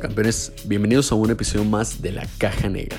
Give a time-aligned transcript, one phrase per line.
[0.00, 2.98] Campeones, bienvenidos a un episodio más de La Caja Negra,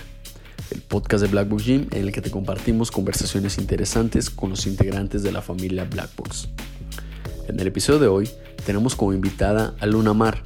[0.71, 4.67] el podcast de Black Box Gym en el que te compartimos conversaciones interesantes con los
[4.67, 6.49] integrantes de la familia Black Box.
[7.48, 8.30] En el episodio de hoy
[8.66, 10.44] tenemos como invitada a Luna Mar,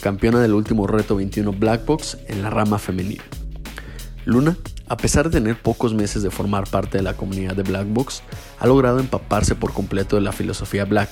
[0.00, 3.24] campeona del último reto 21 Black Box en la rama femenina.
[4.24, 4.56] Luna,
[4.88, 8.22] a pesar de tener pocos meses de formar parte de la comunidad de Black Box,
[8.58, 11.08] ha logrado empaparse por completo de la filosofía Black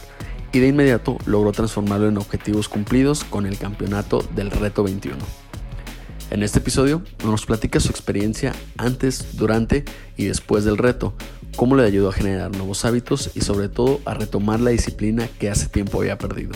[0.52, 5.16] y de inmediato logró transformarlo en objetivos cumplidos con el campeonato del Reto 21.
[6.30, 9.84] En este episodio nos platica su experiencia antes, durante
[10.16, 11.14] y después del reto,
[11.56, 15.50] cómo le ayudó a generar nuevos hábitos y sobre todo a retomar la disciplina que
[15.50, 16.52] hace tiempo había perdido.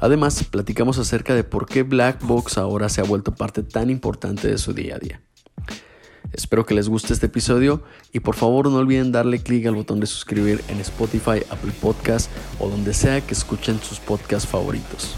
[0.00, 4.48] Además, platicamos acerca de por qué Black Box ahora se ha vuelto parte tan importante
[4.48, 5.20] de su día a día.
[6.32, 7.82] Espero que les guste este episodio
[8.12, 12.30] y por favor no olviden darle clic al botón de suscribir en Spotify, Apple Podcast
[12.58, 15.14] o donde sea que escuchen sus podcasts favoritos.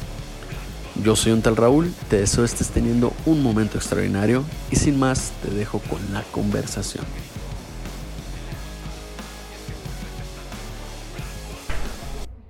[1.03, 5.33] Yo soy un tal Raúl, te deseo estés teniendo un momento extraordinario y sin más
[5.43, 7.05] te dejo con la conversación.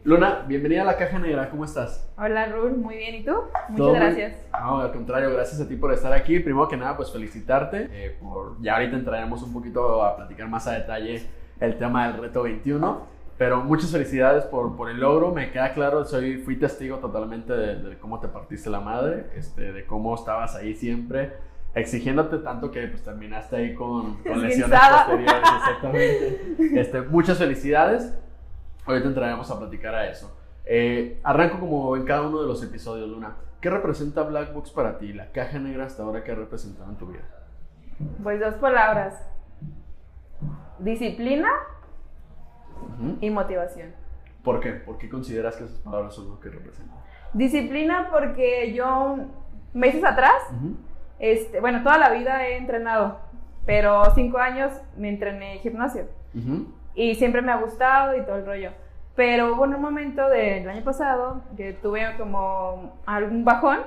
[0.04, 2.12] Luna, bienvenida a la Caja Negra, ¿cómo estás?
[2.18, 3.32] Hola Raúl, muy bien, ¿y tú?
[3.70, 4.46] Muchas gracias.
[4.52, 6.40] No, al contrario, gracias a ti por estar aquí.
[6.40, 7.88] Primero que nada, pues felicitarte.
[7.90, 11.26] Eh, por, ya ahorita entraremos un poquito a platicar más a detalle
[11.58, 13.00] el tema del reto 21.
[13.38, 15.32] Pero muchas felicidades por, por el logro.
[15.32, 19.86] Me queda claro, soy, fui testigo totalmente de, cómo te partiste la madre, este, de
[19.86, 21.32] cómo estabas ahí siempre,
[21.74, 25.48] exigiéndote tanto que pues, terminaste ahí con, con lesiones posteriores.
[25.60, 26.40] Exactamente.
[26.78, 28.12] Este, muchas felicidades.
[28.86, 30.36] Ahorita entraremos a platicar a eso.
[30.64, 33.36] Eh, arranco como en cada uno de los episodios, Luna.
[33.60, 35.12] ¿Qué representa Black Box para ti?
[35.12, 37.22] La caja negra hasta ahora que ha representado en tu vida.
[38.22, 39.14] Pues dos palabras.
[40.78, 41.50] Disciplina
[43.20, 43.94] y motivación.
[44.42, 44.72] ¿Por qué?
[44.72, 46.98] ¿Por qué consideras que esas palabras son lo que representan?
[47.32, 49.16] Disciplina porque yo
[49.72, 50.34] meses atrás,
[51.18, 53.18] este, bueno, toda la vida he entrenado,
[53.64, 56.06] pero cinco años me entrené gimnasio.
[56.94, 58.70] Y siempre me ha gustado y todo el rollo.
[59.16, 63.78] Pero hubo un momento del año pasado que tuve como algún bajón,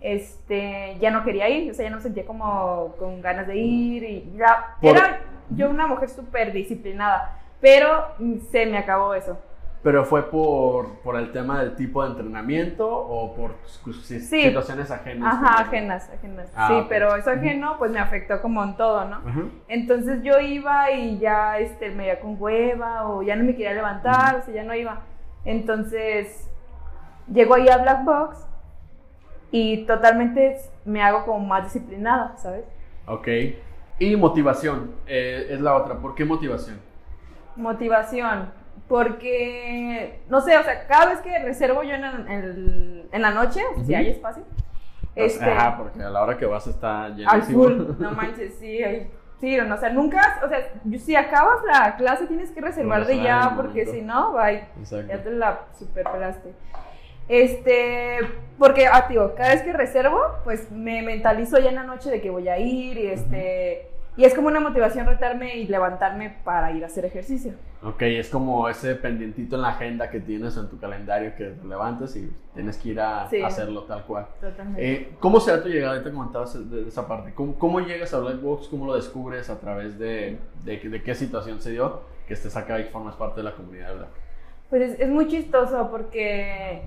[0.00, 3.56] este, ya no quería ir, o sea, ya no me sentía como con ganas de
[3.56, 8.08] ir y ya, era yo una mujer súper disciplinada, pero
[8.50, 9.38] se me acabó eso.
[9.82, 15.34] ¿Pero fue por, por el tema del tipo de entrenamiento o por situaciones ajenas?
[15.34, 16.50] Ajá, ajenas, ajenas.
[16.56, 19.20] Ah, sí, pero eso ajeno pues me afectó como en todo, ¿no?
[19.68, 23.72] Entonces yo iba y ya este, me iba con hueva o ya no me quería
[23.72, 25.02] levantar, o sea, ya no iba.
[25.44, 26.50] Entonces
[27.32, 28.48] llego ahí a Black Box
[29.52, 32.64] y totalmente me hago como más disciplinada, ¿sabes?
[33.06, 33.28] Ok.
[34.00, 35.94] Y motivación, eh, es la otra.
[35.94, 36.80] ¿Por qué motivación?
[37.54, 38.57] Motivación
[38.88, 43.94] porque, no sé, o sea, cada vez que reservo yo en, en, la noche, si
[43.94, 44.44] hay espacio.
[45.14, 47.30] Este, Ajá, porque a la hora que vas está lleno.
[47.30, 48.80] Al full, no manches, sí,
[49.40, 53.22] Sí, no, o sea, nunca, o sea, si acabas la clase tienes que reservar de
[53.22, 56.54] ya, porque si no, bye, ya te la superpelaste.
[57.28, 58.18] Este,
[58.58, 62.20] porque, ah, tío, cada vez que reservo, pues me mentalizo ya en la noche de
[62.20, 66.72] que voy a ir y este, y es como una motivación retarme y levantarme para
[66.72, 67.52] ir a hacer ejercicio.
[67.84, 71.64] Ok, es como ese pendientito en la agenda que tienes en tu calendario que te
[71.64, 74.26] levantas y tienes que ir a hacerlo tal cual.
[74.40, 74.92] Totalmente.
[74.92, 76.02] Eh, ¿Cómo se da tu llegada?
[76.02, 77.32] Te comentabas de, esa parte.
[77.32, 78.66] ¿Cómo, llegas a Black Box?
[78.66, 79.50] ¿Cómo lo descubres?
[79.50, 83.44] ¿A través de, de, qué situación se dio que estés acá y formas parte de
[83.44, 84.10] la comunidad Black?
[84.68, 86.82] Pues es, muy chistoso porque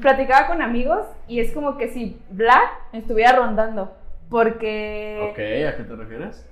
[0.00, 3.92] platicaba con amigos y es como que si Black estuviera rondando.
[4.28, 5.28] Porque...
[5.30, 6.48] Ok, ¿a qué te refieres?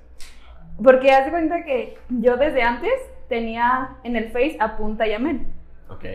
[0.83, 2.93] Porque haz de cuenta que yo desde antes
[3.29, 5.53] tenía en el Face a Punta y Amén.
[5.89, 6.05] Ok.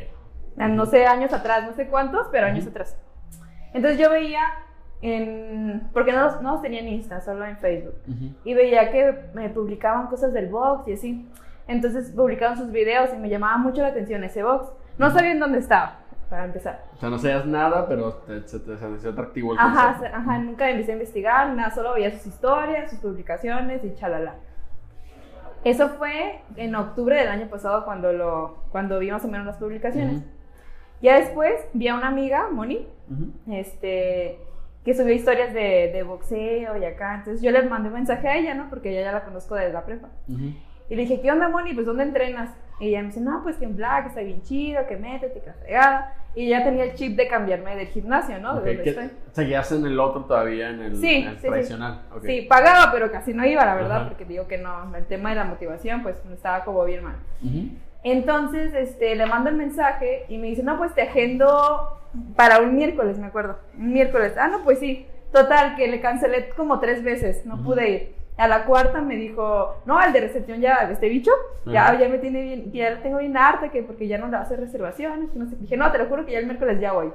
[0.56, 2.98] No sé, años atrás, no sé cuántos, pero años atrás.
[3.72, 4.40] Entonces yo veía
[5.00, 5.88] en...
[5.92, 7.94] Porque no los, no tenía en Insta, solo en Facebook.
[8.44, 11.28] Y veía que me publicaban cosas del box y así.
[11.66, 14.68] Entonces publicaban sus videos y me llamaba mucho la atención ese box.
[14.98, 16.01] No sabía en dónde estaba
[16.32, 16.82] para empezar.
[16.94, 20.70] O sea, no sabías nada, pero te, se te pareció atractivo el Ajá, ajá, nunca
[20.70, 24.36] empecé a investigar, nada, solo veía sus historias, sus publicaciones y chalala.
[25.62, 29.58] Eso fue en octubre del año pasado cuando, lo, cuando vi más o menos las
[29.58, 30.22] publicaciones.
[31.02, 32.88] Ya después vi a una amiga, Moni,
[33.50, 34.38] este,
[34.86, 37.16] que subió historias de, de, boxeo y acá.
[37.16, 38.70] Entonces yo le mandé un mensaje a ella, ¿no?
[38.70, 40.08] Porque ella ya la conozco desde la prepa.
[40.88, 41.74] Y le dije, ¿qué onda, Moni?
[41.74, 42.48] Pues, ¿dónde entrenas?
[42.80, 45.52] Y ella me dice, no, pues que en Black está bien chido, que métete, que
[45.52, 46.16] fregada.
[46.34, 48.60] Y ya tenía el chip de cambiarme del gimnasio, ¿no?
[48.60, 49.10] De donde estoy.
[49.32, 52.02] ¿Seguías en el otro todavía, en el, sí, tradicional?
[52.22, 52.26] Sí.
[52.26, 55.36] sí, pagaba, pero casi no iba, la verdad, porque digo que no, el tema de
[55.36, 57.16] la motivación, pues estaba como bien mal.
[58.04, 61.98] Entonces, este, le mando el mensaje y me dice, no, pues te agendo
[62.34, 63.58] para un miércoles, me acuerdo.
[63.78, 64.34] Un miércoles.
[64.38, 65.06] Ah, no, pues sí.
[65.32, 68.21] Total, que le cancelé como tres veces, no pude ir.
[68.42, 71.30] A la cuarta me dijo, no, el de recepción ya, este bicho,
[71.64, 74.38] ya, ya me tiene bien, ya tengo bien harta, que porque ya no le va
[74.38, 75.54] a hacer reservaciones, que no sé.
[75.60, 77.12] Dije, no, te lo juro que ya el miércoles ya voy.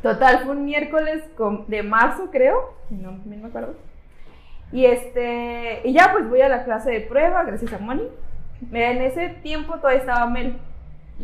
[0.00, 1.24] Total, fue un miércoles
[1.66, 3.74] de marzo, creo, no, no me acuerdo.
[4.70, 8.04] Y este, y ya pues voy a la clase de prueba, gracias a Moni.
[8.72, 10.58] En ese tiempo todavía estaba Mel.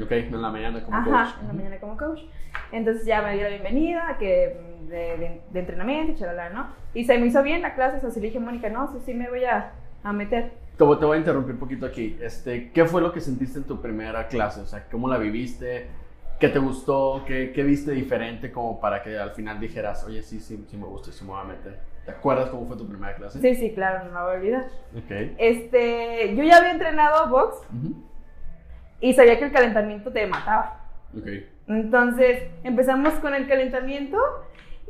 [0.02, 1.40] Ok, en la mañana como Ajá, coach.
[1.42, 2.22] en la mañana como coach.
[2.74, 4.56] Entonces ya me dio la bienvenida, que
[4.88, 6.66] de, de, de entrenamiento y chalala, ¿no?
[6.92, 8.92] Y se me hizo bien la clase, o sea, sí le dije a Mónica, no,
[8.92, 9.72] sí, sí me voy a,
[10.02, 10.52] a meter.
[10.76, 12.18] Te te voy a interrumpir un poquito aquí.
[12.20, 14.60] Este, ¿Qué fue lo que sentiste en tu primera clase?
[14.60, 15.86] O sea, ¿cómo la viviste?
[16.40, 17.22] ¿Qué te gustó?
[17.26, 20.86] ¿Qué, qué viste diferente como para que al final dijeras, oye, sí, sí, sí me
[20.86, 21.78] gusta, sí me voy a meter?
[22.04, 23.40] ¿Te acuerdas cómo fue tu primera clase?
[23.40, 24.64] Sí, sí, claro, no me voy a olvidar.
[24.96, 25.34] Ok.
[25.38, 27.94] Este, yo ya había entrenado box Ujú.
[29.00, 30.80] y sabía que el calentamiento te mataba.
[31.16, 31.28] Ok.
[31.68, 34.18] Entonces empezamos con el calentamiento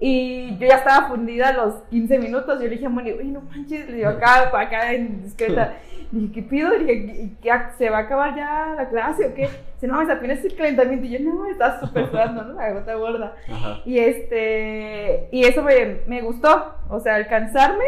[0.00, 2.58] y yo ya estaba fundida a los 15 minutos.
[2.58, 5.74] Yo le dije a Moni, uy, no manches, le digo acá, acá en discreta.
[6.10, 6.70] Dije, ¿qué pido?
[6.70, 9.48] Dije, ¿qué, ¿se va a acabar ya la clase o qué?
[9.74, 11.06] Dice, no, apenas el calentamiento.
[11.06, 12.52] Y yo, no, estaba súper sudando, ¿no?
[12.54, 13.34] La gota gorda.
[13.50, 13.80] Ajá.
[13.84, 17.84] Y este, y eso me, me gustó, o sea, alcanzarme,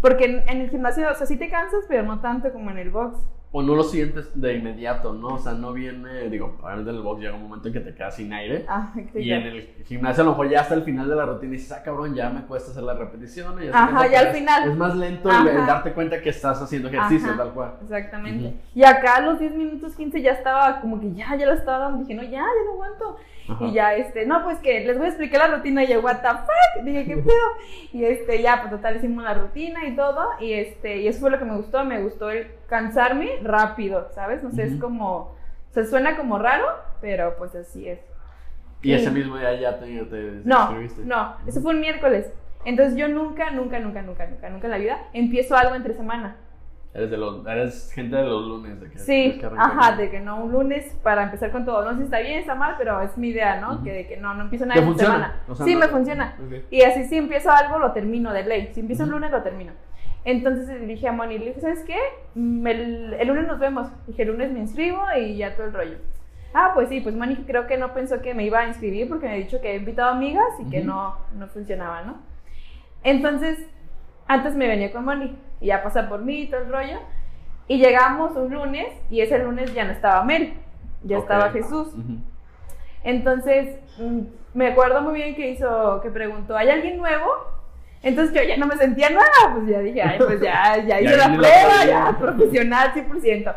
[0.00, 2.78] porque en, en el gimnasio, o sea, sí te cansas, pero no tanto como en
[2.78, 3.18] el box.
[3.54, 5.34] O no lo sientes de inmediato, ¿no?
[5.34, 7.94] O sea, no viene, digo, obviamente en el box llega un momento en que te
[7.94, 8.64] quedas sin aire.
[8.66, 11.52] Ah, Y en el gimnasio a lo mejor ya hasta el final de la rutina
[11.52, 13.62] dices, ah, cabrón, ya me cuesta hacer la repetición.
[13.62, 14.70] Y Ajá, ya al final.
[14.70, 17.36] Es más lento el, darte cuenta que estás haciendo ejercicio, Ajá.
[17.36, 17.74] tal cual.
[17.82, 18.54] Exactamente.
[18.74, 21.78] Y acá a los 10 minutos 15 ya estaba como que ya, ya lo estaba
[21.78, 21.98] dando.
[21.98, 23.16] Dije, no, ya, ya no aguanto.
[23.48, 23.64] Ajá.
[23.66, 25.84] Y ya, este, no, pues que les voy a explicar la rutina.
[25.84, 26.84] Y yo, what the fuck.
[26.84, 27.34] Dije, ¿qué pedo?
[27.92, 30.30] Y este, ya, pues total, hicimos la rutina y todo.
[30.40, 31.84] Y este, y eso fue lo que me gustó.
[31.84, 34.42] Me gustó el cansarme rápido, ¿sabes?
[34.42, 34.80] No sé, es Ujú.
[34.82, 35.36] como, o
[35.72, 36.66] sea, suena como raro,
[37.00, 38.00] pero pues así es.
[38.82, 39.10] Y ese Sí.
[39.12, 40.72] mismo día ya te, te No,
[41.04, 42.32] no, eso fue un miércoles.
[42.64, 46.36] Entonces yo nunca, nunca, nunca, nunca, nunca, nunca en la vida empiezo algo entre semana.
[46.94, 48.78] Eres, de los, eres gente de los lunes.
[48.80, 51.82] De que Sí, que ajá, de que no, un lunes para empezar con todo.
[51.84, 53.76] No sé si está bien, está mal, pero es mi idea, ¿no?
[53.76, 53.84] Ujú.
[53.84, 55.40] Que de que no, no empiezo nada ¿Te en semana.
[55.48, 56.36] O sea, sí, no- me funciona.
[56.44, 56.64] Ok.
[56.70, 58.70] Y así si empiezo algo, lo termino de ley.
[58.74, 59.08] Si empiezo Ujú.
[59.08, 59.72] un lunes, lo termino.
[60.24, 61.96] Entonces le dije a Moni, le dije, ¿sabes qué?
[62.36, 63.88] El, el lunes nos vemos.
[64.06, 65.96] Dije, el lunes me inscribo y ya todo el rollo.
[66.54, 69.26] Ah, pues sí, pues Moni creo que no pensó que me iba a inscribir porque
[69.26, 70.86] me ha dicho que había invitado amigas y que Ujú.
[70.88, 72.18] no, no funcionaba, ¿no?
[73.02, 73.58] Entonces,
[74.28, 76.98] antes me venía con Moni y ya pasa por mí y todo el rollo.
[77.68, 80.52] Y llegamos un lunes y ese lunes ya no estaba Mel,
[81.04, 81.22] ya Ok.
[81.22, 81.88] estaba Jesús.
[81.94, 82.18] Ujú.
[83.02, 84.20] Entonces, mm,
[84.54, 87.28] me acuerdo muy bien que hizo, que preguntó, ¿hay alguien nuevo?
[88.02, 91.16] Entonces yo ya no me sentía nada, pues ya dije, ay, pues ya, ya hice
[91.16, 93.54] la prueba, ya, profesional 100%.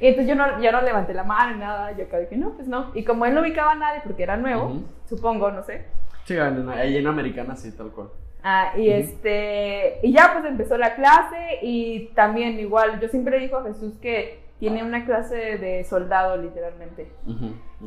[0.00, 2.50] Y entonces yo no, ya no levanté la mano ni nada, yo acá dije, no,
[2.52, 2.90] pues no.
[2.94, 5.84] Y como él no ubicaba a nadie porque era nuevo, supongo, no sé.
[6.24, 8.08] Sí, en- ahí en Americana sí, tal cual.
[8.42, 13.44] Ah, y este, y ya pues empezó la clase y también igual, yo siempre le
[13.44, 17.10] digo a Jesús que tiene una clase de soldado literalmente.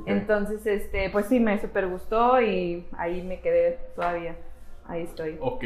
[0.06, 4.36] Entonces, este, pues sí, me super gustó y ahí me quedé todavía.
[4.86, 5.38] Ahí estoy.
[5.40, 5.64] Ok.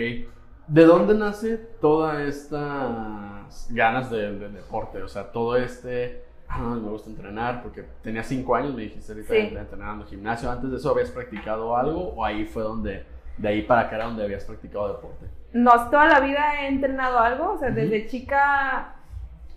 [0.68, 5.02] ¿De dónde nace todas estas ganas de, de deporte?
[5.02, 6.24] O sea, todo este...
[6.50, 9.40] "Ah, me gusta entrenar porque tenía cinco años, me dijiste ahorita, Sí.
[9.58, 10.50] entrenando gimnasio.
[10.52, 13.06] ¿Antes de eso habías practicado algo o ahí fue donde,
[13.38, 15.26] de ahí para acá era donde habías practicado deporte?
[15.54, 18.94] No, toda la vida he entrenado algo, o sea, desde chica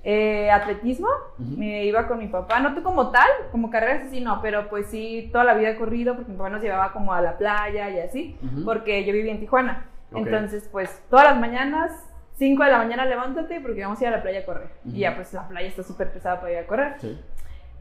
[0.02, 4.40] eh, atletismo, me iba con mi papá, no tú como tal, como carreras así no,
[4.40, 7.20] pero pues sí, toda la vida he corrido porque mi papá nos llevaba como a
[7.20, 9.86] la playa y así, porque yo vivía en Tijuana.
[10.12, 11.92] Entonces, pues todas las mañanas,
[12.36, 14.70] 5 de la mañana levántate porque vamos a ir a la playa a correr.
[14.86, 16.94] Y ya pues la playa está súper pesada para ir a correr.
[16.98, 17.20] Sí.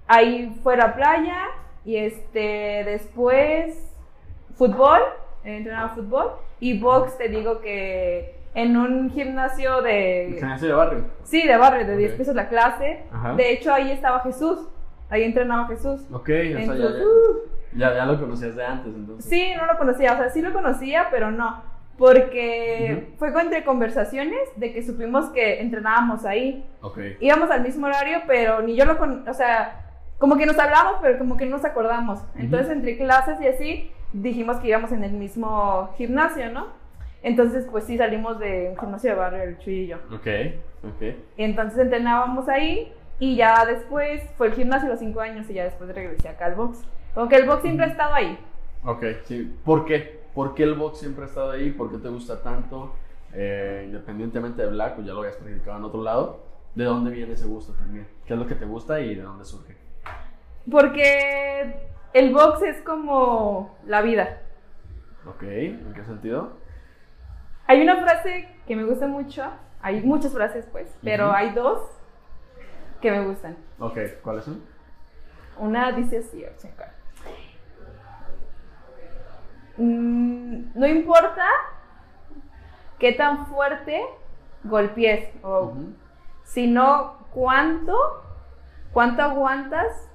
[0.08, 1.46] Ahí fue la playa
[1.86, 3.90] y este después
[4.56, 5.00] fútbol,
[5.46, 11.06] he entrenado fútbol y box te digo que en un gimnasio de Gimnasio de barrio.
[11.24, 12.18] sí, de barrio de 10 Ok.
[12.18, 13.04] pesos la clase.
[13.12, 13.34] Ajá.
[13.36, 14.68] De hecho ahí estaba Jesús.
[15.10, 16.02] Ahí entrenaba Jesús.
[16.12, 17.40] Ok, o sea, ya, uh,
[17.76, 19.30] ya, ya lo conocías de antes, entonces.
[19.30, 21.64] Sí, no lo conocía, o sea, sí lo conocía, pero no,
[21.98, 23.18] porque Ujú.
[23.32, 26.66] fue entre conversaciones de que supimos que entrenábamos ahí.
[26.82, 27.00] Ok.
[27.20, 29.86] Íbamos al mismo horario, pero ni yo lo con, o sea,
[30.18, 32.20] como que nos hablamos, pero como que no nos acordamos.
[32.36, 36.68] Entonces, entre clases y así, dijimos que íbamos en el mismo gimnasio, ¿no?
[37.22, 39.98] Entonces, pues sí, salimos de un gimnasio de barrio, el Chuy y yo.
[40.14, 40.28] Ok,
[40.84, 41.02] ok.
[41.38, 45.54] Y entonces entrenábamos ahí y ya después fue el gimnasio a los cinco años y
[45.54, 46.82] ya después regresé acá al box.
[47.14, 48.40] Como que el box siempre ha estado ahí.
[48.86, 49.54] Ok, sí.
[49.66, 50.20] ¿Por qué?
[50.34, 51.72] ¿Por qué el box siempre ha estado ahí?
[51.72, 52.94] ¿Por qué te gusta tanto?
[53.34, 56.40] Eh, independientemente de Black, pues ya lo habías practicado en otro lado.
[56.76, 58.08] ¿De dónde viene ese gusto también?
[58.26, 59.76] ¿Qué es lo que te gusta y de dónde surge?
[60.70, 61.76] Porque
[62.14, 64.42] el box es como la vida.
[65.26, 66.54] Ok, ¿en qué sentido?
[67.70, 69.44] Hay una frase que me gusta mucho,
[69.80, 71.80] hay muchas frases pues, pero hay dos
[73.00, 73.58] que me gustan.
[73.78, 74.64] Ok, ¿cuáles son?
[75.56, 76.72] Una dice así, o sea.
[79.78, 81.46] Mm, no importa
[82.98, 84.04] qué tan fuerte
[84.64, 85.76] golpees, o,
[86.46, 87.96] sino cuánto,
[88.92, 90.09] cuánto aguantas.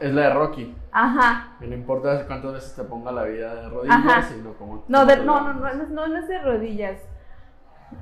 [0.00, 0.76] Es la de Rocky.
[0.92, 1.56] Ajá.
[1.58, 4.22] Que no importa cuántas veces te ponga la vida de rodillas, Ajá.
[4.22, 4.84] sino como...
[4.88, 7.00] No, de- no, no, no, no, no, no es de rodillas.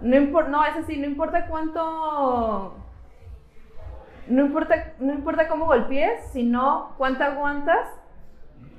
[0.00, 2.74] No importa, no, es así, no importa cuánto.
[4.26, 7.86] No importa, no importa cómo golpees, sino cuánto aguantas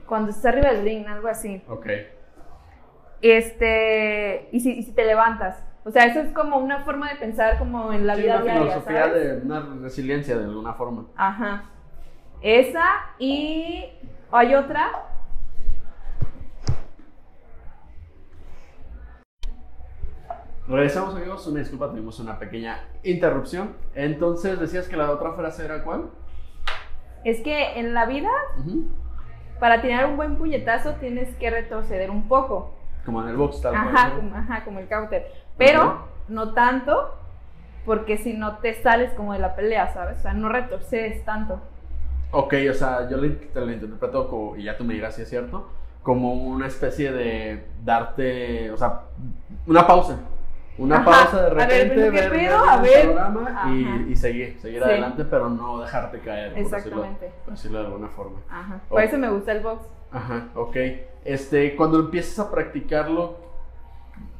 [0.07, 1.63] cuando estás arriba del ring, algo así.
[1.69, 1.85] Ok.
[3.21, 5.63] Este, y si, y si te levantas.
[5.83, 8.43] O sea, eso es como una forma de pensar como en la Sí, vida una
[8.43, 9.23] diaria, filosofía ¿sabes?
[9.41, 11.05] de una resiliencia de alguna forma.
[11.15, 11.65] Ajá.
[12.45, 12.85] Esa
[13.17, 13.83] y
[14.31, 14.91] hay otra.
[20.67, 23.75] Regresamos amigos, una disculpa, tuvimos una pequeña interrupción.
[23.95, 26.11] Entonces, decías que la otra frase era cuál?
[27.23, 28.29] Es que en la vida,
[29.59, 32.75] para tirar un buen puñetazo, tienes que retroceder un poco.
[33.05, 34.15] Como en el box, tal cual, Ajá, ¿no?
[34.17, 35.31] como, ajá, como el counter.
[35.57, 37.15] Pero no tanto,
[37.87, 40.19] porque si no te sales como de la pelea, ¿sabes?
[40.19, 41.59] O sea, no retrocedes tanto.
[42.37, 45.29] Ok, o sea, yo lo, lo interpreto como, y ya tú me dirás si es
[45.29, 45.69] cierto,
[46.03, 49.03] como una especie de darte, o sea,
[49.65, 50.19] una pausa.
[50.77, 51.05] Una Ajá.
[51.05, 52.61] pausa de A ver, repente, ¿qué ver, pedo?
[52.81, 53.71] ver A ver.
[54.07, 54.89] y, y seguir, seguir Sí.
[54.89, 57.31] adelante, pero no dejarte caer, por decirlo, Exactamente.
[57.45, 58.39] por decirlo de alguna forma.
[58.49, 58.81] Ajá.
[58.89, 59.85] Por eso me gusta el box.
[60.11, 60.75] Ajá, ok.
[61.23, 63.37] Este, cuando empiezas a practicarlo,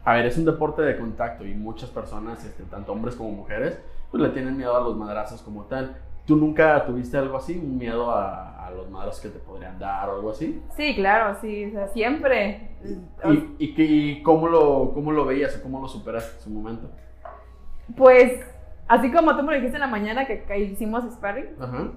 [0.04, 3.80] a ver, es un deporte de contacto y muchas personas, este, tanto hombres como mujeres,
[4.12, 5.96] pues le tienen miedo a los madrazos como tal.
[6.26, 7.58] ¿Tú nunca tuviste algo así?
[7.58, 10.62] ¿Un miedo a, a los madrazos que te podrían dar o algo así?
[10.76, 12.72] Sí, claro, sí, o sea, siempre.
[13.26, 16.90] ¿Y, y, y cómo, lo, cómo lo veías o cómo lo superaste en su momento?
[17.96, 18.40] Pues,
[18.88, 21.92] así como tú me lo dijiste en la mañana que, que hicimos sparring, Ajá.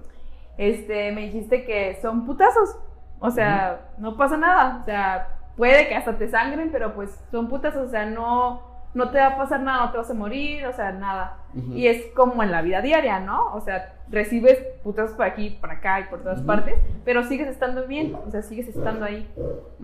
[0.59, 2.77] este, me dijiste que son putazos.
[3.21, 4.81] O sea, no pasa nada.
[4.83, 7.89] O sea, puede que hasta te sangren, pero pues son putazos.
[7.89, 10.73] O sea, no, no te va a pasar nada, no te vas a morir, o
[10.73, 11.38] sea, nada.
[11.73, 13.54] Y es como en la vida diaria, ¿no?
[13.54, 17.87] O sea, recibes putazos por aquí, por acá y por todas partes, pero sigues estando
[17.87, 19.30] bien, o sea, sigues estando ahí.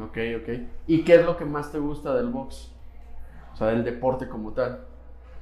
[0.00, 0.48] Ok, ok.
[0.86, 2.72] ¿Y qué es lo que más te gusta del box?
[3.52, 4.80] O sea, del deporte como tal.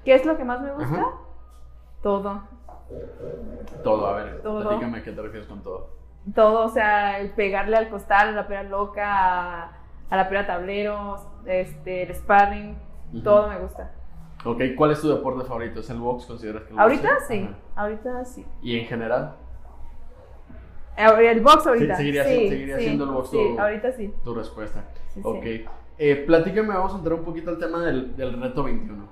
[0.04, 0.85] ¿Qué es lo que más me gusta?
[1.00, 1.07] Ajá.
[2.02, 2.42] Todo.
[3.83, 4.69] Todo, a ver, Todo.
[4.69, 5.90] platícame a qué te refieres con todo.
[6.35, 9.73] Todo, o sea, el pegarle al costal, a la pera loca, a,
[10.11, 11.16] a la pera tablero,
[11.47, 12.76] este, el sparring,
[13.23, 13.90] Todo me gusta.
[14.45, 15.81] Ok, ¿cuál es tu deporte favorito?
[15.81, 16.26] ¿Es el box?
[16.26, 17.83] ¿Consideras que el Ahorita sí, Ajá.
[17.83, 18.45] ahorita sí.
[18.62, 19.37] ¿Y en general?
[20.97, 21.97] Eh, El box ahorita.
[21.97, 24.14] seguiría sí, seguiría sí, siendo el box Sí, tu- ahorita sí.
[24.25, 24.85] Tu respuesta.
[25.09, 25.28] Sí, sí.
[25.28, 25.71] ok.
[25.99, 29.07] Eh, platícame, vamos a entrar un poquito al tema del, del reto 21.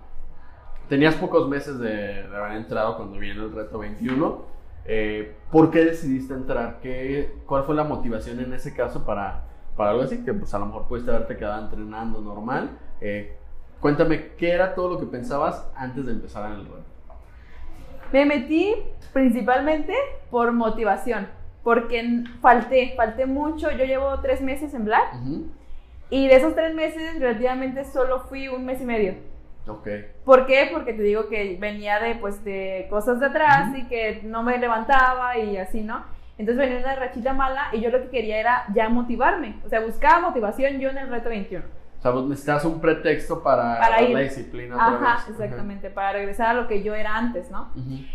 [0.88, 4.42] Tenías pocos meses de, de haber entrado cuando viene el reto 21.
[4.86, 6.80] Eh, ¿Por qué decidiste entrar?
[6.82, 9.44] ¿Qué, ¿Cuál fue la motivación en ese caso para,
[9.76, 10.24] para algo así?
[10.24, 12.70] Que pues a lo mejor pudiste haberte quedado entrenando normal.
[13.00, 13.36] Eh,
[13.80, 16.84] cuéntame, ¿qué era todo lo que pensabas antes de empezar en el reto?
[18.12, 18.74] Me metí
[19.12, 19.94] principalmente
[20.30, 21.28] por motivación,
[21.62, 23.70] porque falté, falté mucho.
[23.70, 25.46] Yo llevo tres meses en Black Ujú.
[26.10, 29.14] y de esos tres meses relativamente solo fui un mes y medio.
[29.68, 29.88] Ok.
[30.24, 30.68] ¿Por qué?
[30.72, 33.78] Porque te digo que venía de, pues, de cosas de atrás Ujú.
[33.78, 36.02] y que no me levantaba y así, ¿no?
[36.38, 39.56] Entonces venía una rachita mala y yo lo que quería era ya motivarme.
[39.64, 41.64] O sea, buscaba motivación yo en el reto 21.
[42.00, 44.14] O sea, vos necesitas un pretexto para, Para ir.
[44.14, 45.28] la disciplina Ajá, vez.
[45.28, 47.68] exactamente, para regresar a lo que yo era antes, ¿no?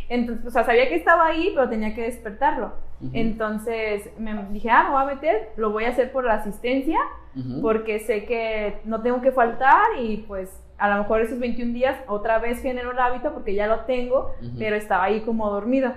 [0.10, 2.74] Entonces, o sea, sabía que estaba ahí, pero tenía que despertarlo.
[3.14, 6.98] Entonces me dije, ah, me voy a meter, lo voy a hacer por la asistencia,
[7.62, 11.98] porque sé que no tengo que faltar y pues a lo mejor esos 21 días
[12.08, 15.94] otra vez genero el hábito porque ya lo tengo, pero estaba ahí como dormido.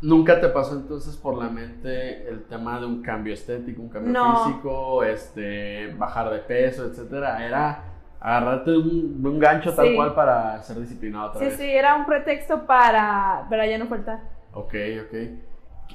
[0.00, 4.12] ¿Nunca te pasó entonces por la mente el tema de un cambio estético, un cambio
[4.12, 4.36] No.
[4.36, 7.44] físico, este, bajar de peso, etcétera?
[7.44, 7.82] Era
[8.20, 9.94] agarrarte un, un gancho tal Sí.
[9.96, 11.56] cual para ser disciplinado otra Sí, vez.
[11.56, 14.20] sí, era un pretexto para, para ya no faltar.
[14.52, 14.74] Ok,
[15.06, 15.18] ok.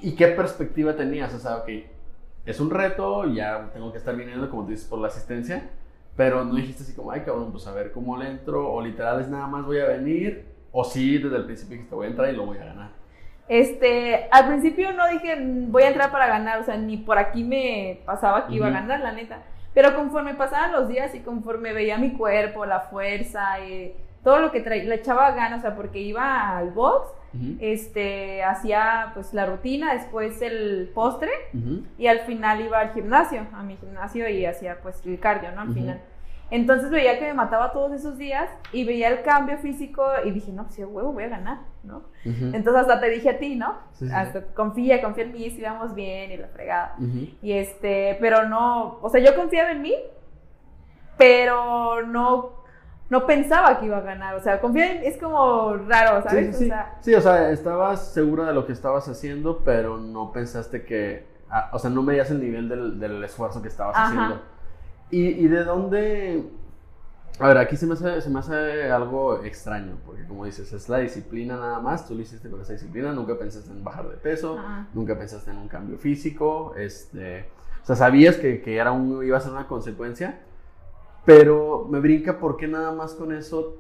[0.02, 1.34] ¿Y qué perspectiva tenías?
[1.34, 1.70] O sea, ok,
[2.46, 5.70] es un reto, ya tengo que estar viniendo, como tú dices, por la asistencia,
[6.18, 9.22] pero no dijiste así como, ay cabrón, pues a ver cómo le entro, o literal
[9.22, 12.34] es nada más voy a venir, o sí, desde el principio dijiste voy a entrar
[12.34, 13.03] y lo voy a ganar.
[13.48, 17.18] Este, al principio no dije "Mm, voy a entrar para ganar, o sea, ni por
[17.18, 19.40] aquí me pasaba que iba a ganar, la neta.
[19.74, 24.52] Pero conforme pasaban los días y conforme veía mi cuerpo, la fuerza, y todo lo
[24.52, 27.10] que traía, le echaba ganas, o sea, porque iba al box,
[27.60, 31.32] este, hacía pues la rutina, después el postre
[31.98, 35.62] y al final iba al gimnasio, a mi gimnasio y hacía pues el cardio, ¿no?
[35.62, 36.02] Al final.
[36.52, 40.52] Entonces veía que me mataba todos esos días y veía el cambio físico y dije,
[40.52, 42.04] no, pues sí, a huevo, voy a ganar, ¿no?
[42.24, 43.80] Entonces hasta te dije a ti, ¿no?
[43.94, 46.96] Sí, sí, hasta confía, confía en mí, si vamos bien y la fregada.
[47.42, 49.96] Y este, pero no, o sea, yo confiaba en mí,
[51.18, 52.52] pero no,
[53.10, 54.36] no pensaba que iba a ganar.
[54.36, 56.56] O sea, confiar en, es como raro, ¿sabes?
[56.58, 56.66] Sí, sí, sí.
[56.66, 60.84] O sea, Sí, o sea, estabas segura de lo que estabas haciendo, pero no pensaste
[60.86, 64.06] que, ah, o sea, no medías el nivel del, del esfuerzo que estabas Ajá.
[64.06, 64.53] haciendo.
[65.14, 66.44] ¿Y, y de dónde?
[67.40, 70.88] A ver, aquí se me, hace, se me hace algo extraño, porque como dices, es
[70.90, 74.18] la disciplina nada más, tú lo hiciste con esa disciplina, nunca pensaste en bajar de
[74.18, 74.88] peso, Ajá.
[74.94, 77.48] nunca pensaste en un cambio físico, este,
[77.82, 80.42] o sea, sabías que, que era un, iba a ser una consecuencia,
[81.26, 83.78] pero me brinca por qué nada más con eso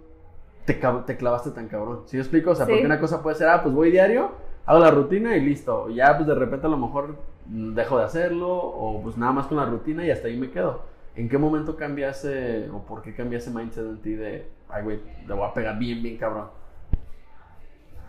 [0.66, 0.74] te,
[1.06, 2.02] te clavaste tan cabrón.
[2.06, 2.52] ¿Sí me explico?
[2.52, 2.72] O sea, Sí.
[2.72, 4.32] porque una cosa puede ser, ah, pues voy diario,
[4.66, 5.90] hago la rutina y listo.
[5.90, 9.48] Ya, pues de repente a lo mejor mm, dejo de hacerlo, o pues nada más
[9.48, 10.82] con la rutina y hasta ahí me quedo.
[11.15, 15.34] ¿En qué momento cambiaste, o por qué cambiaste mindset en ti de, ay, güey, le
[15.34, 16.48] voy a pegar bien, bien cabrón?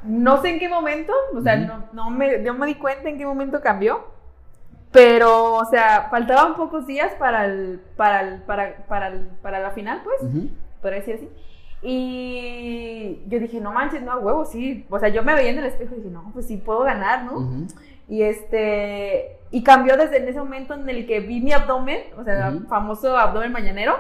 [0.06, 3.16] no sé en qué momento, o sea, no, no me, no me di cuenta en
[3.16, 4.04] qué momento cambió.
[4.92, 9.70] Pero, o sea, faltaban pocos días para el, para el, para, para el- para la
[9.70, 10.22] final, pues.
[10.22, 10.50] Ujú.
[10.82, 11.28] podría decir así.
[11.82, 14.86] Y yo dije, no manches, no, a huevo, sí.
[14.90, 17.24] O sea, yo me veía en el espejo y dije, no, pues sí puedo ganar,
[17.24, 17.38] ¿no?
[18.08, 22.24] Y este, y cambió desde en ese momento en el que vi mi abdomen, o
[22.24, 22.66] sea, el Ujú.
[22.68, 23.96] famoso abdomen mañanero.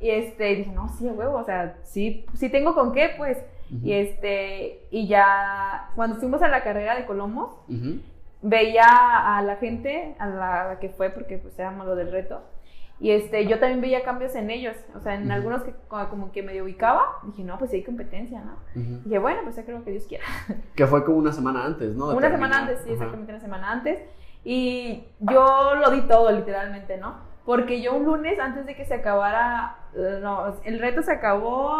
[0.00, 3.38] Y este, dije, no, sí, huevo, o sea, sí, sí tengo con qué, pues.
[3.82, 8.00] Y este, y ya, cuando fuimos a la carrera de Colombo, Ujú.
[8.42, 12.12] veía a la gente, a la, a la que fue, porque pues éramos lo del
[12.12, 12.42] reto,
[13.02, 16.44] y este, yo también veía cambios en ellos, o sea, en algunos que como, que
[16.44, 18.52] medio ubicaba, dije, no, pues sí hay competencia, ¿no?
[18.80, 19.00] Ujú.
[19.04, 20.24] Dije, bueno, pues ya creo que Dios quiera.
[20.76, 22.10] Que fue como una semana antes, ¿no?
[22.10, 22.50] De una terminar.
[22.52, 22.92] semana antes, sí, Ajá.
[22.94, 23.98] exactamente una semana antes,
[24.44, 27.16] y yo lo di todo, literalmente, ¿no?
[27.44, 29.78] Porque yo un lunes, antes de que se acabara,
[30.22, 31.74] no, el reto se acabó,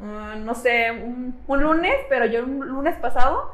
[0.00, 3.50] eh, no sé, un, un lunes, pero yo un lunes pasado.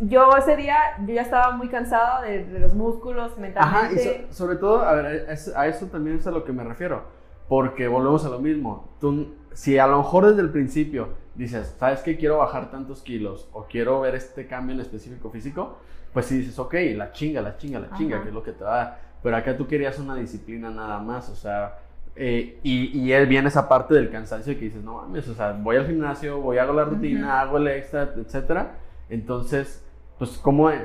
[0.00, 4.26] Yo ese día, yo ya estaba muy cansada de, de los músculos, Ajá, mentalmente.
[4.28, 7.02] y so- sobre todo, a ver, a eso también es a lo que me refiero.
[7.48, 8.88] Porque volvemos a lo mismo.
[9.00, 13.48] Tú, si a lo mejor desde el principio dices, ¿sabes que Quiero bajar tantos kilos
[13.52, 15.78] o quiero ver este cambio en específico físico,
[16.12, 18.22] pues si dices, ok, la chinga, la chinga, la chinga, Ajá.
[18.22, 19.00] que es lo que te va a dar.
[19.22, 21.78] Pero acá tú querías una disciplina nada más, o sea,
[22.16, 25.52] eh, y, y él viene esa parte del cansancio que dices, no mames, o sea,
[25.52, 28.76] voy al gimnasio, voy, hago la rutina, hago el extra, etcétera.
[29.08, 29.84] Entonces,
[30.20, 30.82] pues, ¿cómo es?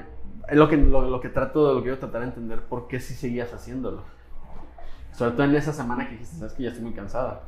[0.47, 3.01] Es lo que, lo, lo que trato, lo que quiero tratar de entender, por qué
[3.01, 4.03] sí seguías haciéndolo.
[5.11, 7.41] Sobre todo en esa semana que dijiste, sabes que ya estoy muy cansada.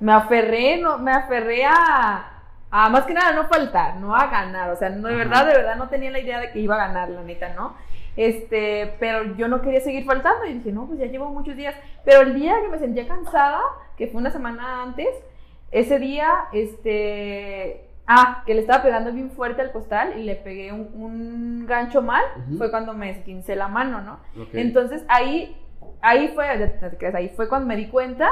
[0.00, 4.70] Me aferré, no, me aferré a, a más que nada no faltar, no a ganar,
[4.70, 5.24] o sea, no, de Ajá.
[5.24, 7.74] verdad, de verdad no tenía la idea de que iba a ganar, la neta, ¿no?
[8.16, 11.74] Este, pero yo no quería seguir faltando y dije, no, pues ya llevo muchos días,
[12.06, 13.60] pero el día que me sentía cansada,
[13.98, 15.08] que fue una semana antes,
[15.72, 20.72] ese día, este, ah, que le estaba pegando bien fuerte al costal y le pegué
[20.72, 22.58] un, un gancho mal, Ujú.
[22.58, 24.20] fue cuando me esquincé la mano, ¿no?
[24.52, 25.56] Entonces ahí,
[26.00, 28.28] ahí fue, ahí fue cuando me di cuenta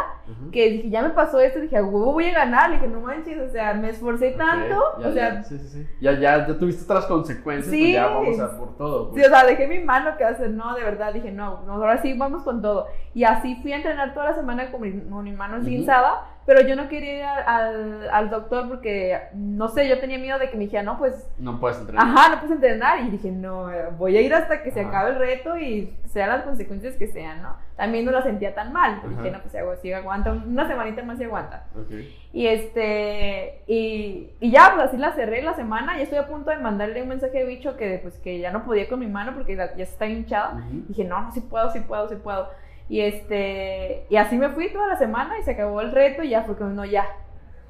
[0.52, 3.00] que dije, ya me pasó esto, dije, a huevo voy a ganar, le dije, no
[3.00, 5.86] manches, o sea, me esforcé tanto, ya, o sea, ya, sí, sí, sí.
[6.00, 7.80] Ya, ya, ya tuviste otras consecuencias, Sí.
[7.80, 9.04] pues ya vamos a por todo.
[9.06, 9.26] sí, pues.
[9.26, 12.12] o sea, dejé mi mano que hacer, no, de verdad, dije, no, no, ahora sí
[12.18, 12.88] vamos con todo.
[13.14, 16.62] Y así fui a entrenar toda la semana con mi, con mi mano esguinzada, pero
[16.66, 20.56] yo no quería ir al, al, doctor porque, no sé, yo tenía miedo de que
[20.56, 22.04] me dijera, no, pues, No puedes entrenar.
[22.06, 23.00] ajá, no puedes entrenar.
[23.00, 24.88] Y dije, no, voy a ir hasta que se Ajá.
[24.88, 27.56] acabe el reto y sean las consecuencias que sean, ¿no?
[27.76, 28.94] También no la sentía tan mal.
[28.94, 29.08] Ajá.
[29.08, 31.66] Dije, no, pues sí, aguanta, una semanita más y aguanta.
[31.74, 31.92] Ok.
[32.32, 36.50] Y este, y, y ya, pues así la cerré la semana y estoy a punto
[36.50, 39.34] de mandarle un mensaje de bicho que pues que ya no podía con mi mano
[39.34, 40.62] porque ya está hinchada.
[40.88, 42.48] Dije, no, no, sí puedo, sí puedo, sí puedo.
[42.90, 46.30] Y este, y así me fui toda la semana y se acabó el reto y
[46.30, 47.06] ya fue como, no, ya,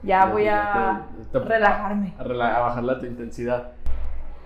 [0.02, 2.14] ya voy a te- te- relajarme.
[2.18, 3.72] a, rela- a bajarle tu intensidad.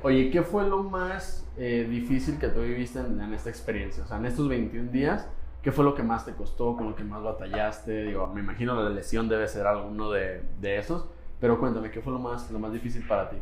[0.03, 4.03] Oye, ¿qué fue lo más eh, difícil que tú viviste en, en esta experiencia?
[4.03, 5.31] O sea, en estos 21 días,
[5.63, 8.03] ¿qué fue lo que más te costó, con lo que más batallaste?
[8.03, 11.09] Digo, me imagino la lesión debe ser alguno de, de esos,
[11.41, 13.37] pero cuéntame, ¿qué fue lo más, lo más difícil para ti?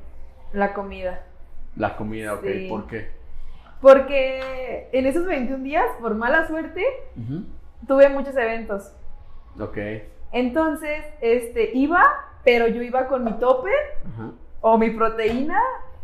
[0.52, 1.22] La comida.
[1.76, 2.66] La comida, ok, Sí.
[2.68, 3.21] ¿por qué?
[3.82, 6.82] Porque en esos 21 días, por mala suerte,
[7.86, 8.94] tuve muchos eventos.
[9.60, 9.76] Ok,
[10.30, 12.02] Entonces, este, iba,
[12.44, 14.30] pero yo iba con mi ajá,
[14.62, 15.60] o mi proteína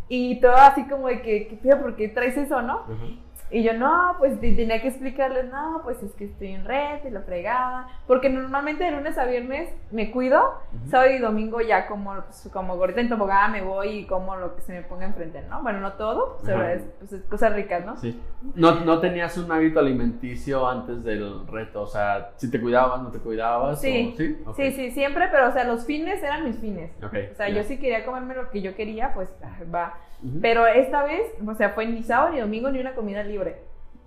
[0.09, 1.77] y todo así como de que, ¿qué?
[1.77, 2.81] ¿Por qué traes eso, no?
[2.81, 3.28] ajá.
[3.51, 7.11] Y yo, no, pues tenía que explicarles, no, pues es que estoy en red y
[7.11, 7.89] la fregada.
[8.07, 10.55] Porque normalmente de lunes a viernes me cuido,
[10.91, 14.55] sábado y domingo ya como, pues, como gordita en tobogán me voy y como lo
[14.55, 15.63] que se me ponga enfrente, ¿no?
[15.63, 17.97] Bueno, no todo, pero es, pues, es cosas ricas, ¿no?
[17.97, 18.21] Sí.
[18.55, 23.11] No, no tenías un hábito alimenticio antes del reto, o sea, si te cuidabas, no
[23.11, 23.81] te cuidabas.
[23.81, 24.27] Sí, o- ¿sí?
[24.27, 24.57] sí, Ok.
[24.77, 26.91] sí, siempre, pero o sea, los fines eran mis fines.
[27.03, 27.55] Ok, O sea, ya.
[27.57, 29.95] yo sí quería comerme lo que yo quería, pues ah, va.
[30.21, 30.41] Ujú.
[30.43, 33.38] Pero esta vez, o sea, fue ni sábado ni domingo ni una comida libre.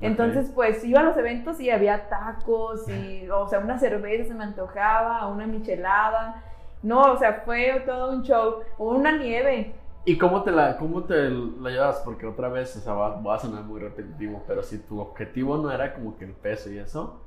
[0.02, 4.34] Entonces, pues iba a los eventos y había tacos y, o sea, una cerveza se
[4.34, 6.44] me antojaba, una michelada.
[6.82, 8.62] No, o sea, fue todo un show.
[8.80, 9.76] O una nieve.
[10.04, 12.02] ¿Y cómo te la, cómo te la llevas?
[12.04, 15.58] Porque otra vez, o sea, va, va a sonar muy repetitivo, pero si tu objetivo
[15.58, 17.22] no era como que el peso y eso,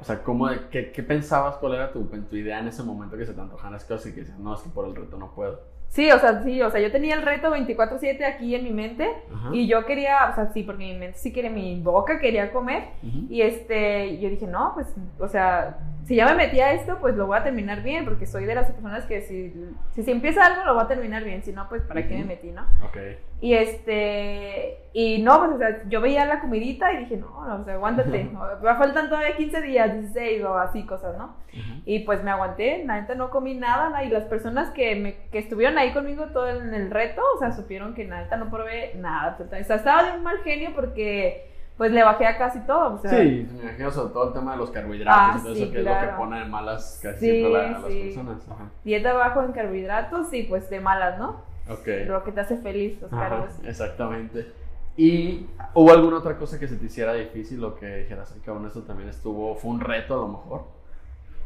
[0.00, 1.56] o sea, ¿cómo, qué, qué pensabas?
[1.56, 4.14] ¿Cuál era tu, tu idea en ese momento que se te antojaban las cosas y
[4.14, 5.60] que decías, no, es que por el reto no puedo?
[5.88, 9.08] Sí, o sea, sí, o sea, yo tenía el reto 24/7 aquí en mi mente
[9.34, 9.50] Ajá.
[9.52, 12.84] y yo quería, o sea, sí, porque mi mente sí quería, mi boca quería comer
[13.02, 17.16] y este, yo dije, no, pues, o sea, si ya me metí a esto, pues
[17.16, 19.52] lo voy a terminar bien, porque soy de las personas que si,
[19.90, 22.24] si se empieza algo, lo voy a terminar bien, si no, pues, ¿para qué me
[22.24, 22.62] metí, no?
[22.82, 22.96] Ok.
[23.42, 27.60] Y este, y no, pues, o sea, yo veía la comidita y dije, no, no,
[27.60, 31.36] o sea, aguántate, no, me faltan todavía 15 días, 16 o así cosas, ¿no?
[31.84, 35.14] Y pues me aguanté, la neta no comí nada, nada, y las personas que, me,
[35.30, 38.48] que estuvieron ahí conmigo todo en el reto, o sea, supieron que la neta no
[38.48, 39.60] probé nada, total.
[39.60, 42.98] o sea, estaba de un mal genio porque pues le bajé a casi todo, o
[42.98, 45.62] sea, Sí, me imagino sobre todo el tema de los carbohidratos Ah, y todo sí,
[45.62, 48.02] eso, que es lo que pone de malas casi Sí, siempre a, a las sí.
[48.02, 48.48] personas.
[48.50, 48.64] Ajá.
[48.84, 51.42] dieta bajo en carbohidratos y pues de malas, ¿no?
[51.70, 51.86] Ok.
[52.06, 53.50] Lo que te hace feliz, los Ajá, cargos.
[53.64, 54.52] exactamente.
[54.96, 58.66] ¿Y hubo alguna otra cosa que se te hiciera difícil o que dijeras, "Ay, cabrón,
[58.66, 60.64] esto también estuvo, fue un reto a lo mejor?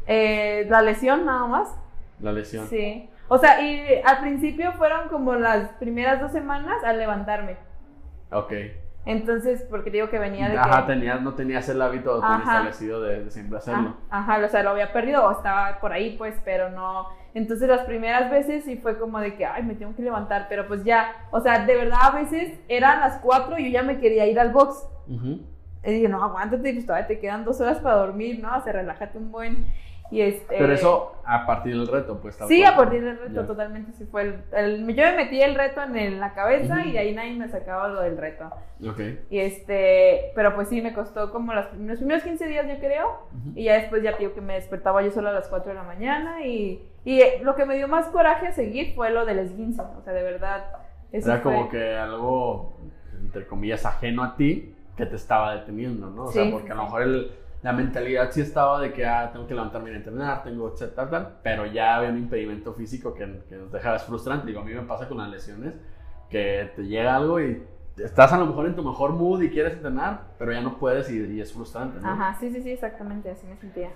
[0.07, 1.69] Eh, la lesión nada más,
[2.19, 2.67] La lesión.
[2.67, 3.07] sí.
[3.27, 7.57] O sea, y al principio fueron como las primeras dos semanas al levantarme.
[8.31, 8.51] Ok.
[9.05, 10.93] Entonces, porque digo que venía de Ajá, que...
[10.93, 13.97] tenías, no tenías el hábito tan establecido de, de siempre hacerlo.
[14.09, 17.07] Ajá, o sea, lo había perdido o estaba por ahí, pues, pero no.
[17.33, 20.67] Entonces, las primeras veces sí fue como de que, ay, me tengo que levantar, pero
[20.67, 23.99] pues ya, o sea, de verdad a veces eran las 4 y yo ya me
[23.99, 24.87] quería ir al box.
[25.07, 25.41] Ujú.
[25.85, 28.55] Y dije, no, aguántate, pues todavía te quedan dos horas para dormir, ¿no?
[28.55, 29.67] O sea, relájate un buen.
[30.11, 30.55] Y este.
[30.57, 32.35] Pero eso a partir del reto, pues.
[32.47, 32.73] Sí, cual.
[32.73, 33.47] a partir del reto, Ya.
[33.47, 34.21] totalmente sí fue.
[34.23, 37.33] El, el- yo me metí el reto en, el- la cabeza y de ahí nadie
[37.35, 38.45] me sacaba lo del reto.
[38.87, 38.99] Ok.
[39.31, 43.27] Y este, pero pues sí, me costó como los, los primeros 15 días, yo creo.
[43.55, 45.83] Y ya después ya digo que me despertaba yo solo a las 4 de la
[45.83, 49.39] mañana y, y eh, lo que me dio más coraje a seguir fue lo del
[49.39, 50.65] esguince, o sea, de verdad.
[51.11, 52.77] Eso Era como que algo,
[53.21, 56.25] entre comillas, ajeno a ti que te estaba deteniendo, ¿no?
[56.25, 57.31] O sea, porque sí, a lo mejor el-
[57.63, 61.37] la mentalidad sí estaba de que, ah, tengo que levantarme y entrenar, tengo, etcétera, tal,
[61.41, 64.47] pero ya había un impedimento físico que, que nos deja es frustrante.
[64.47, 65.73] Digo, a mí me pasa con las lesiones,
[66.29, 67.63] que te llega algo y
[67.97, 71.09] estás a lo mejor en tu mejor mood y quieres entrenar, pero ya no puedes
[71.09, 72.09] y, y es frustrante, ¿no?
[72.09, 73.91] Ajá, sí, sí, sí, exactamente, así me sentía.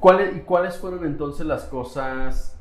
[0.00, 2.58] ¿Cuáles, ¿Y cuáles fueron entonces las cosas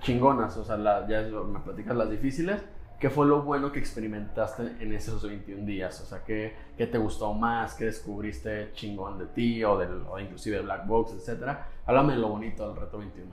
[0.00, 0.56] chingonas?
[0.56, 2.62] O sea, la- ya me platicas las difíciles.
[3.04, 6.00] ¿Qué fue lo bueno que experimentaste en esos 21 días?
[6.00, 7.74] O sea, ¿qué, qué te gustó más?
[7.74, 11.66] ¿Qué descubriste chingón de ti o, del, o inclusive de Black Box, etcétera?
[11.84, 13.30] Háblame de lo bonito del reto 21.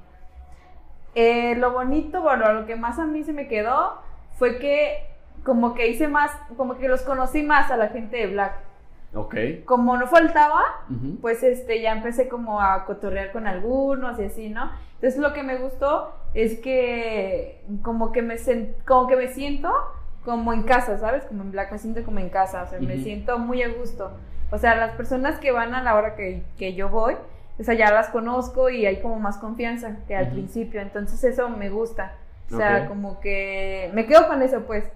[1.16, 3.94] Eh, lo bonito, bueno, lo que más a mí se me quedó
[4.38, 5.08] fue que
[5.46, 8.56] como que hice más, como que los conocí más a la gente de Black.
[9.14, 9.36] Ok.
[9.64, 10.64] Como no faltaba,
[11.22, 14.70] pues este ya empecé como a cotorrear con algunos y así, ¿no?
[14.96, 18.36] Entonces lo que me gustó es que como que me
[18.86, 19.72] como que me siento
[20.24, 21.26] como en casa, ¿sabes?
[21.26, 24.12] Como en Black me siento como en casa, o sea, me siento muy a gusto.
[24.52, 27.15] O sea, las personas que van a la hora que, que yo voy,
[27.60, 31.50] o sea, ya las conozco y hay como más confianza que al principio, entonces eso
[31.50, 32.15] me gusta.
[32.52, 34.91] O sea, como que me quedo con eso, pues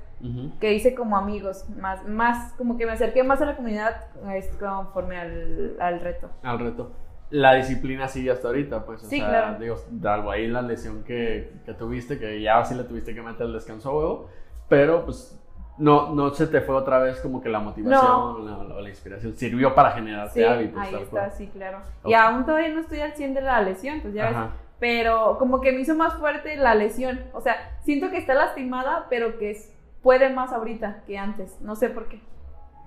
[0.60, 4.48] que hice como amigos, más, más, como que me acerqué más a la comunidad es,
[4.58, 6.30] conforme al, al reto.
[6.42, 6.92] Al reto.
[7.32, 9.04] La disciplina sigue hasta ahorita, pues.
[9.04, 9.60] O Sí, sea, claro.
[9.60, 13.48] digo, algo ahí la lesión que, que tuviste, que ya sí le tuviste que meter
[13.48, 14.30] el descanso a huevo,
[14.70, 15.40] pero pues
[15.78, 19.34] no, no se te fue otra vez como que la motivación la, la- la inspiración.
[19.34, 20.80] Sirvió para generarte Sí, hábitos.
[20.80, 21.32] ahí está, cual.
[21.32, 21.80] sí, claro.
[22.04, 22.10] Ok.
[22.10, 24.36] Y aún todavía no estoy al 100 de la lesión, pues ya ves.
[24.36, 24.50] Ajá.
[24.80, 27.22] Pero como que me hizo más fuerte la lesión.
[27.34, 31.60] O sea, siento que está lastimada, pero que es- puede más ahorita que antes.
[31.62, 32.22] No sé por qué.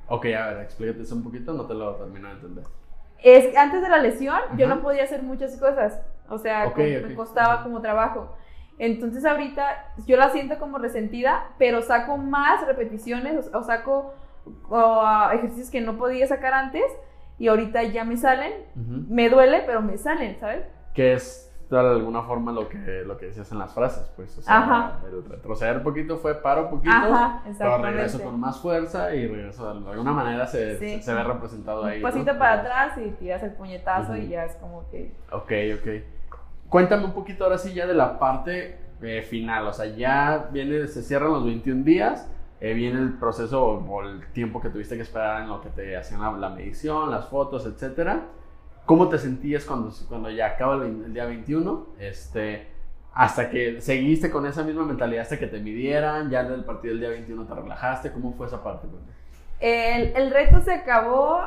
[0.07, 2.65] Ok, a ver, explícate eso un poquito, no te lo termino de entender.
[3.23, 6.01] Es antes de la lesión yo no podía hacer muchas cosas.
[6.29, 8.35] O sea, como- me costaba como trabajo.
[8.79, 14.15] Entonces ahorita yo la siento como resentida, pero saco más repeticiones o, o saco
[14.71, 16.85] o, ah, ejercicios que no podía sacar antes
[17.39, 18.53] y ahorita ya me salen.
[19.09, 20.65] Me duele, pero me salen, ¿sabes?
[20.95, 24.39] Que es de alguna forma lo que, lo que decías en las frases, pues.
[24.39, 25.01] O sea, Ajá.
[25.07, 29.75] el retroceder poquito fue paro un poquito, Ajá, pero regreso con más fuerza y regreso
[29.75, 30.97] de alguna manera se, Sí.
[30.97, 31.97] se, se ve representado ahí.
[31.99, 32.09] Un ¿no?
[32.09, 34.23] pasito para atrás y tiras el puñetazo Ujú.
[34.23, 35.15] y ya es como que...
[35.31, 35.89] Ok, ok.
[36.71, 40.87] Cuéntame un poquito ahora sí ya de la parte eh, final, o sea, ya viene,
[40.87, 45.03] se cierran los 21 días, eh, viene el proceso o el tiempo que tuviste que
[45.03, 48.23] esperar en lo que te hacían la, la medición, las fotos, etcétera.
[48.89, 51.89] ¿Cómo te sentías cuando, cuando ya acaba el, el día 21?
[51.99, 52.69] Este,
[53.13, 57.01] hasta que seguiste con esa misma mentalidad hasta que te midieran, ya del partido del
[57.01, 58.87] día 21 te relajaste, ¿cómo fue esa parte?
[59.61, 61.39] El, el reto se acabó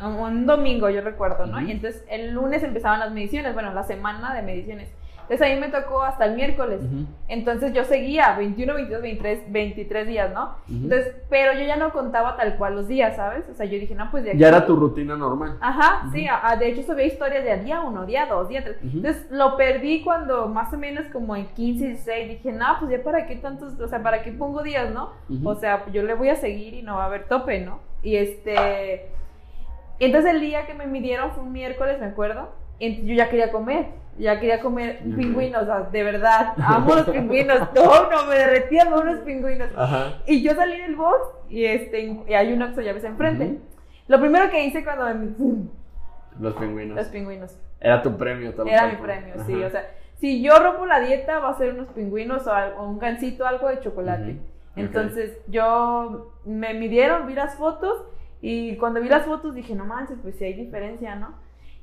[0.00, 1.60] un domingo, yo recuerdo, ¿no?
[1.60, 4.88] Y entonces el lunes empezaban las mediciones, bueno, la semana de mediciones.
[5.28, 6.80] Entonces a mí me tocó hasta el miércoles.
[6.82, 7.04] Ujú.
[7.26, 10.44] Entonces yo seguía 21, 22, 23, 23 días, ¿no?
[10.68, 10.84] Ujú.
[10.84, 13.48] Entonces, pero yo ya no contaba tal cual los días, ¿sabes?
[13.48, 14.38] O sea, yo dije, no, pues de aquí.
[14.38, 15.58] Ya era tu rutina normal.
[15.60, 16.12] Ajá, Ujú.
[16.14, 18.76] sí, a- a- de hecho subía historias de día uno, día dos, día tres.
[18.82, 23.02] Entonces lo perdí cuando más o menos como en 15, 16, dije, no, pues ya
[23.02, 25.10] para qué tantos, o sea, para qué pongo días, ¿no?
[25.44, 27.80] O sea, yo le voy a seguir y no va a haber tope, ¿no?
[28.02, 29.08] Y este,
[29.98, 33.50] entonces el día que me midieron fue un miércoles, me acuerdo, y yo ya quería
[33.50, 33.86] comer,
[34.18, 38.88] ya quería comer pingüinos, o sea, de verdad, amo los pingüinos, no, no, me derretía
[38.88, 39.68] por unos pingüinos.
[39.76, 40.18] Ajá.
[40.26, 43.44] Y yo salí del box y, este, y hay un Oxxo llaves enfrente.
[43.44, 43.58] Ujú.
[44.08, 45.04] Lo primero que hice cuando.
[46.40, 46.96] Los pingüinos.
[46.96, 47.56] Los pingüinos.
[47.80, 49.54] Era tu premio tal Era mi premio, sí.
[49.54, 49.66] Ajá.
[49.66, 52.98] O sea, si yo rompo la dieta, va a ser unos pingüinos o, algo- un
[52.98, 54.30] gansito, algo de chocolate.
[54.32, 54.76] Ujú, ok.
[54.76, 58.02] Entonces, yo me midieron, vi las fotos
[58.40, 61.34] y cuando vi las fotos dije, no manches, pues sí hay diferencia, ¿no?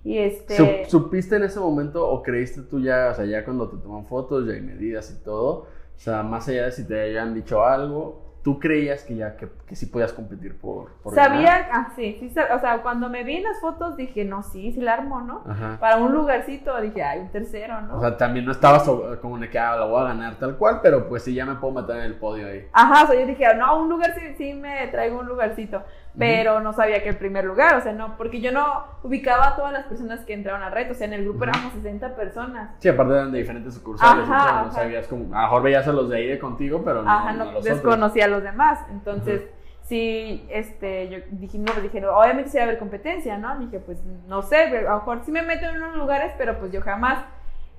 [0.04, 0.56] Y este...
[0.58, 4.06] Sup- ¿Supiste en ese momento o creíste tú ya, o sea, ya cuando te toman
[4.06, 5.50] fotos, ya hay medidas y todo,
[5.96, 9.48] o sea, más allá de si te hayan dicho algo, tú creías que ya, que,
[9.66, 11.70] que sí podías competir por, por sabía, ganar?
[11.72, 14.82] ah, sí, sí, o sea, cuando me vi en las fotos dije, no, sí, sí
[14.82, 15.44] la armo, ¿no?
[15.48, 15.78] Ajá.
[15.80, 17.96] Para un lugarcito dije, ay, un tercero, ¿no?
[17.96, 20.58] O sea, también no estabas so- como de que, ah, la voy a ganar tal
[20.58, 22.68] cual, pero pues sí, ya me puedo meter en el podio ahí.
[22.74, 25.82] Ajá, o sea, yo dije, no, un lugar sí, sí me traigo un lugarcito,
[26.18, 29.56] pero no sabía que el primer lugar, o sea, no, porque yo no ubicaba a
[29.56, 31.50] todas las personas que entraron al reto, o sea, en el grupo Ujú.
[31.50, 32.72] éramos 60 personas.
[32.80, 35.88] Sí, aparte eran de diferentes sucursales, Ajá, entonces no sabías como, a lo mejor veías
[35.88, 38.80] a los de ahí de contigo, pero no, Ajá, no no, desconocía a los demás,
[38.92, 39.42] entonces,
[39.82, 43.58] sí, este, yo dije, no, pues dije, no, obviamente sí va a haber competencia, ¿no?
[43.58, 46.72] Dije, pues, no sé, a lo mejor sí me meto en unos lugares, pero pues
[46.72, 47.26] yo jamás.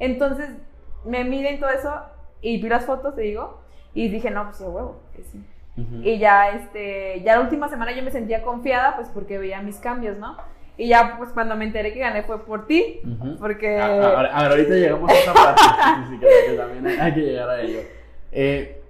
[0.01, 0.51] Entonces,
[1.05, 2.03] me miden todo eso
[2.41, 3.61] y vi las fotos, te digo,
[3.95, 5.45] y dije, no, pues a huevo, que sí.
[5.77, 6.03] Ujú.
[6.03, 9.77] Y ya, este, ya la última semana yo me sentía confiada, pues porque veía mis
[9.79, 10.37] cambios, ¿no?
[10.77, 13.37] Y ya, pues cuando me enteré que gané fue por ti, Ujú.
[13.39, 13.79] porque...
[13.81, 15.63] A, a- a ver, a ver, ahorita llegamos a esa parte.
[15.63, 17.81] sí, sí, que, que también hay, hay que llegar a ello.
[18.33, 18.81] Eh,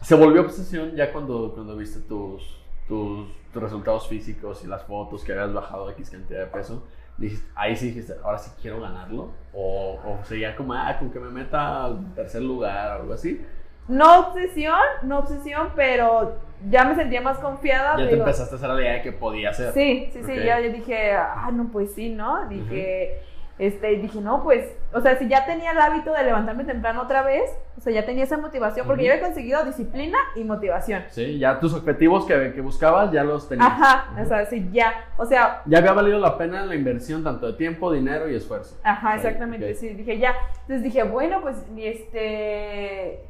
[0.00, 5.22] se volvió obsesión ya cuando, cuando viste tus, tus, tus resultados físicos y las fotos
[5.24, 6.86] que habías bajado X cantidad de peso.
[7.18, 9.30] Dijiste- ahí sí dijiste, ahora sí quiero ganarlo.
[9.52, 13.44] O, o seguía como, ah, con que me meta al tercer lugar o algo así.
[13.90, 16.36] No obsesión, no obsesión, pero
[16.68, 17.92] ya me sentía más confiada.
[17.96, 19.72] Ya te digo, empezaste a hacer la idea de que podía ser.
[19.72, 20.44] Sí, sí, sí, Ok.
[20.44, 22.46] ya yo dije, ah, no, pues sí, ¿no?
[22.48, 23.20] Dije,
[23.58, 27.22] este, dije, no, pues, o sea, si ya tenía el hábito de levantarme temprano otra
[27.22, 29.08] vez, o sea, ya tenía esa motivación, porque Ujú.
[29.08, 31.02] yo había conseguido disciplina y motivación.
[31.08, 33.68] Sí, ya tus objetivos que, que buscabas ya los tenías.
[33.68, 34.22] Ajá, Ujú.
[34.22, 37.52] o sea, sí, ya, o sea, Ya había valido la pena la inversión tanto de
[37.54, 38.78] tiempo, dinero y esfuerzo.
[38.82, 40.34] Ajá, Sí, exactamente, sí, dije ya.
[40.62, 43.28] Entonces dije, bueno, pues este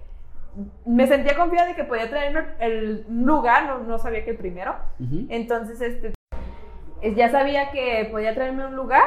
[0.85, 4.75] me sentía confiada de que podía traerme el lugar, no, no sabía que el primero.
[5.29, 6.09] Entonces, este
[7.03, 9.03] es- ya sabía que podía traerme un lugar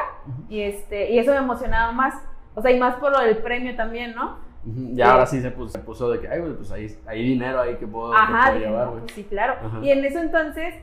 [0.48, 2.14] y este y eso me emocionaba más.
[2.54, 4.38] O sea, y más por lo del premio también, ¿no?
[4.94, 7.74] Ya ahora sí se puso, se puso de que, ay, pues ahí hay dinero ahí
[7.76, 9.00] que puedo, que llevar, no, güey.
[9.02, 9.56] pues sí, claro.
[9.62, 9.78] Ajá.
[9.82, 10.74] Y en eso entonces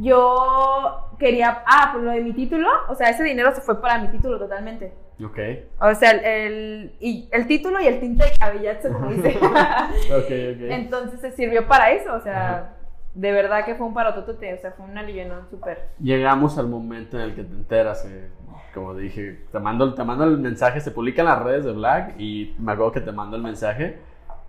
[0.00, 3.98] yo quería, ah, por lo de mi título, o sea, ese dinero se fue para
[3.98, 4.92] mi título totalmente.
[5.24, 5.38] Ok,
[5.80, 9.36] O sea, el, el, y el título y el tinte de cabellazo, como dice.
[9.42, 10.70] ok, ok.
[10.70, 12.76] Entonces se sirvió para eso, o sea,
[13.14, 15.88] de verdad que fue un parototote, o sea, fue un alivianón súper.
[16.00, 18.30] Llegamos al momento en el que te enteras, eh,
[18.72, 22.14] como dije, te mando, te mando el mensaje, se publica en las redes de Black
[22.20, 23.98] y me acuerdo que te mando el mensaje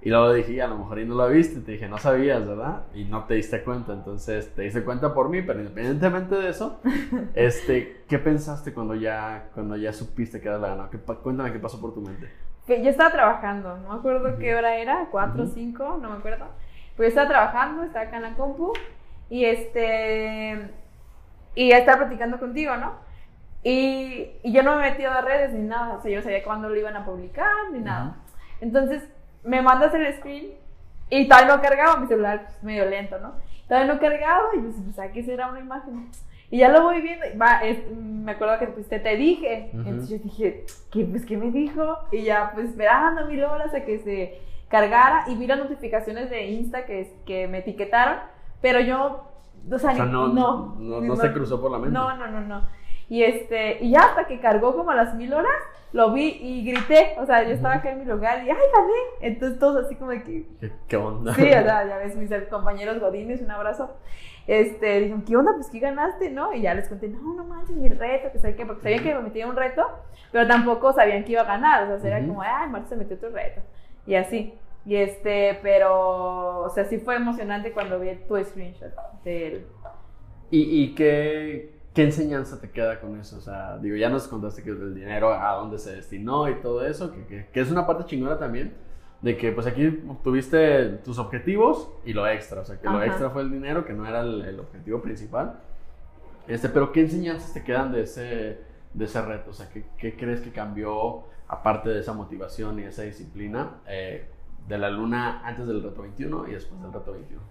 [0.02, 2.84] y luego dije, a lo mejor y no lo viste, te dije, no sabías, ¿verdad?
[2.94, 6.80] Y no te diste cuenta, entonces te diste cuenta por mí, pero independientemente de eso,
[7.36, 10.90] este, ¿qué pensaste cuando ya, cuando ya supiste que era la ganadora?
[10.92, 12.30] ¿Qué pa- Cuéntame qué pasó por tu mente.
[12.68, 15.54] Yo estaba trabajando, no me acuerdo qué hora era, cuatro o Ujú.
[15.56, 16.46] cinco, no me acuerdo.
[16.96, 18.74] Pues yo estaba trabajando, estaba acá en la compu
[19.30, 20.70] y este.
[21.56, 22.94] Y ya estaba platicando contigo, ¿no?
[23.64, 26.24] Y, y yo no me he metido a redes ni nada, o sea, yo no
[26.24, 28.18] sabía cuándo lo iban a publicar ni nada.
[28.62, 29.04] Entonces
[29.44, 30.52] me mandas el screen
[31.10, 33.34] y todavía no cargaba mi celular, pues, medio lento, ¿no?
[33.68, 36.10] todavía no cargaba y pues, pues aquí será una imagen.
[36.52, 39.70] Y ya lo voy viendo, y va, es- me acuerdo que pues, te, te dije,
[39.74, 39.88] Ujú.
[39.88, 42.00] entonces yo dije, ¿qué, pues, ¿qué me dijo?
[42.12, 46.48] Y ya pues esperando mil horas a que se cargara y vi las notificaciones de
[46.48, 48.18] Insta que, que me etiquetaron,
[48.62, 49.30] pero yo,
[49.72, 51.94] o sea, O sea, ni- no, no, no, no se cruzó por la mente.
[51.94, 52.68] no, no, no, no.
[53.10, 55.52] Y este, y ya hasta que cargó como a las mil horas,
[55.94, 57.16] lo vi y grité.
[57.18, 58.94] O sea, yo estaba acá en mi lugar y ¡ay, gané!
[59.22, 60.46] Entonces todos así como de que.
[60.60, 61.34] ¿Qué, qué onda?
[61.34, 63.98] Sí, o sea, ya ves, mis compañeros Godines, un abrazo.
[64.46, 65.54] Este, dijeron, ¿qué onda?
[65.56, 66.54] Pues, ¿qué ganaste, no?
[66.54, 69.14] Y ya les conté, no, no manches, mi reto, que sé qué, porque sabían que
[69.14, 69.88] me metía un reto,
[70.32, 71.92] pero tampoco sabían que iba a ganar.
[71.92, 72.30] O sea, era Ujú.
[72.30, 73.62] como, ay, Marta se metió otro reto.
[74.06, 74.54] Y así.
[74.86, 78.92] Y este, pero, o sea, sí fue emocionante cuando vi tu screenshot
[79.24, 79.66] del.
[80.52, 83.36] ¿Y, y qué, qué enseñanza te queda con eso?
[83.38, 86.86] O sea, digo, ya nos contaste que el dinero a dónde se destinó y todo
[86.86, 88.74] eso, que, que, que es una parte chingona también,
[89.22, 93.06] de que pues aquí tuviste tus objetivos y lo extra, o sea, que lo Ajá.
[93.06, 95.60] extra fue el dinero, que no era el, el objetivo principal.
[96.48, 98.62] Este, pero ¿qué enseñanzas te quedan de ese,
[98.94, 99.50] de ese reto?
[99.50, 104.26] O sea, ¿qué, qué crees que cambió, aparte de esa motivación y esa disciplina, eh,
[104.70, 107.42] de la luna antes del reto 21 y después del reto 21?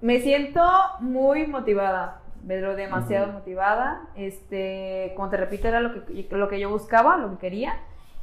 [0.00, 0.62] Me siento
[1.00, 3.34] muy motivada, pero demasiado Ujú.
[3.34, 4.02] motivada.
[4.16, 7.78] Este, como te repito, era lo que, lo que yo buscaba, lo que quería.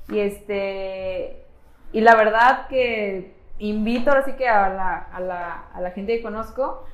[0.10, 1.44] Y este,
[1.92, 6.16] y la verdad que invito ahora sí que a la, a la, a la gente
[6.16, 6.86] que conozco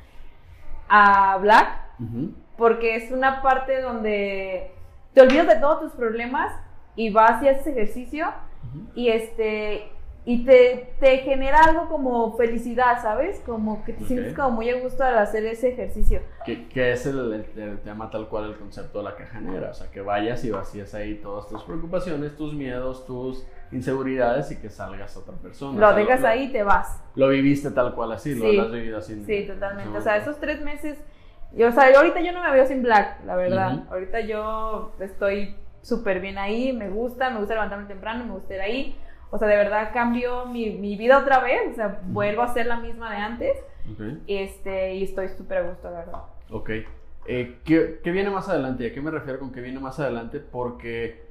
[0.89, 1.37] a
[1.99, 2.33] Ujú.
[2.57, 4.71] porque es una parte donde
[5.13, 6.53] te olvidas de todos tus problemas
[6.95, 8.27] y vas y haces ejercicio
[8.95, 9.91] y este
[10.25, 13.41] y te, te genera algo como felicidad, ¿sabes?
[13.45, 14.07] Como que te Ok.
[14.07, 16.21] sientes como muy a gusto al hacer ese ejercicio.
[16.45, 19.71] Que, que es el, el- el tema tal cual, el concepto de la caja negra.
[19.71, 24.57] O sea, que vayas y vacías ahí todas tus preocupaciones, tus miedos, tus inseguridades y
[24.61, 25.77] que salgas otra persona.
[25.79, 27.01] Lo O sea, dejas lo- ahí y te vas.
[27.15, 28.55] Lo viviste tal cual así, Sí.
[28.55, 29.21] lo has vivido así.
[29.25, 29.97] Sí, en totalmente.
[29.97, 30.97] O sea, esos tres meses,
[31.51, 33.73] yo, o sea, yo ahorita yo no me veo sin Black, la verdad.
[33.79, 33.93] Ujú.
[33.93, 38.61] Ahorita yo estoy súper bien ahí, me gusta, me gusta levantarme temprano, me gusta ir
[38.61, 38.97] ahí.
[39.35, 42.67] O sea, de verdad cambió mi, mi vida otra vez, o sea, vuelvo a ser
[42.67, 43.57] la misma de antes.
[43.91, 44.01] Ok.
[44.27, 46.19] Este, y estoy súper a gusto, la verdad.
[46.51, 46.69] Ok.
[47.25, 48.83] Eh, ¿qué, qué viene más adelante?
[48.83, 50.39] ¿Y a qué me refiero con qué viene más adelante?
[50.39, 51.23] Porque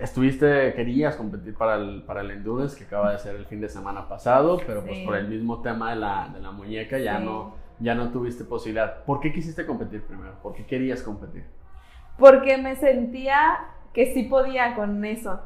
[0.00, 3.68] estuviste, querías competir para el, para el Endurance que acaba de ser el fin de
[3.68, 7.24] semana pasado, pero pues por el mismo tema de la, de la muñeca ya, Sí.
[7.24, 9.04] no, ya no tuviste posibilidad.
[9.04, 10.32] ¿Por qué quisiste competir primero?
[10.42, 11.44] ¿Por qué querías competir?
[12.18, 13.60] Porque me sentía
[13.94, 15.40] que sí podía con eso.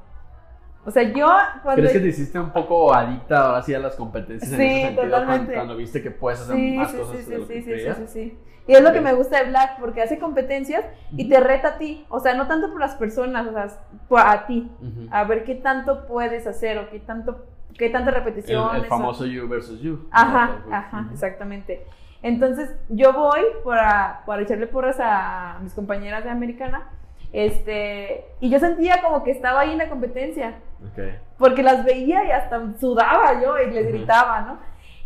[0.85, 1.29] O sea, yo
[1.63, 1.81] cuando...
[1.81, 4.81] ¿Crees que te hiciste un poco adicta ahora sí a las competencias en Sí, ese
[4.87, 5.03] sentido?
[5.03, 5.55] Cuando, totalmente.
[5.55, 7.79] cuando viste que puedes hacer Sí, más sí, cosas sí, de lo sí, que sí,
[7.79, 8.39] sí, sí, sí.
[8.67, 10.85] Y es lo que me gusta de Black, porque hace competencias
[11.17, 12.05] y te reta a ti.
[12.09, 13.69] O sea, no tanto por las personas, o sea,
[14.09, 14.71] por a ti.
[14.81, 15.09] Ujú.
[15.11, 17.45] A ver qué tanto puedes hacer o qué tanto,
[17.77, 18.77] qué tanta El, repetición.
[18.77, 20.07] el famoso you versus you.
[20.13, 21.85] Ajá, ajá, exactamente.
[22.23, 26.89] Entonces, yo voy para, para echarle porras a mis compañeras de americana.
[27.33, 31.03] Este, y yo sentía como que estaba ahí en la competencia Ok.
[31.39, 34.59] porque las veía y hasta sudaba yo y les gritaba, ¿no?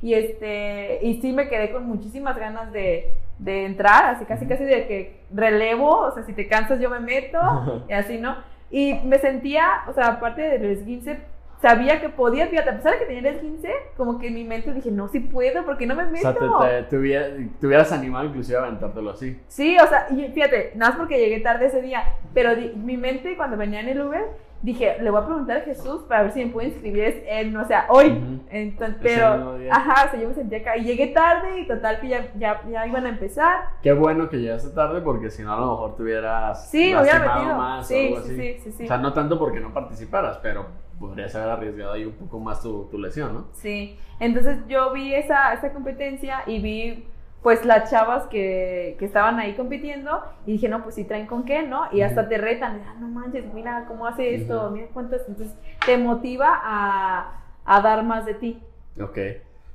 [0.02, 4.64] Y este, y sí me quedé con muchísimas ganas de, de entrar, así casi casi
[4.64, 7.38] de que relevo, o sea, si te cansas yo me meto,
[7.88, 8.36] y así, ¿no?
[8.70, 11.20] Y me sentía, o sea, aparte del esguince,
[11.68, 14.44] sabía que podía, fíjate, a pesar de que tenía el esguince, como que en mi
[14.44, 16.20] mente dije, no, sí puedo, porque no me O meto?
[16.20, 17.28] sea, te, te, te hubiera-
[17.60, 19.40] te hubieras animado inclusive a aventártelo así.
[19.48, 22.96] Sí, o sea, y fíjate, nada más porque llegué tarde ese día, pero di- mi
[22.96, 24.24] mente cuando venía en el Uber,
[24.62, 27.64] dije, le voy a preguntar a Jesús para ver si me puede inscribir en, o
[27.66, 28.06] sea, hoy.
[28.08, 28.40] Ujú.
[28.50, 32.00] Entonces, Ese pero, ajá, o sea, yo me sentía acá y llegué tarde y total
[32.00, 33.64] que ya, ya, ya iban a empezar.
[33.82, 37.56] Qué bueno que llegaste tarde porque si no a lo mejor te hubieras Sí, lastimado
[37.58, 38.36] más o Sí, algo sí, así.
[38.36, 38.84] sí, sí, sí.
[38.84, 40.66] O sea, no tanto porque no participaras, pero
[40.98, 43.46] podrías haber arriesgado ahí un poco más tu, tu lesión, ¿no?
[43.52, 47.04] Sí, entonces yo vi esa, esa competencia y vi
[47.42, 51.44] pues las chavas que, que estaban ahí compitiendo y dije, no, pues sí traen con
[51.44, 51.88] qué, ¿no?
[51.92, 55.54] Y hasta te retan, ah, no manches, mira cómo hace esto, mira cuántas, entonces
[55.84, 58.62] te motiva a, a dar más de ti.
[59.00, 59.18] Ok.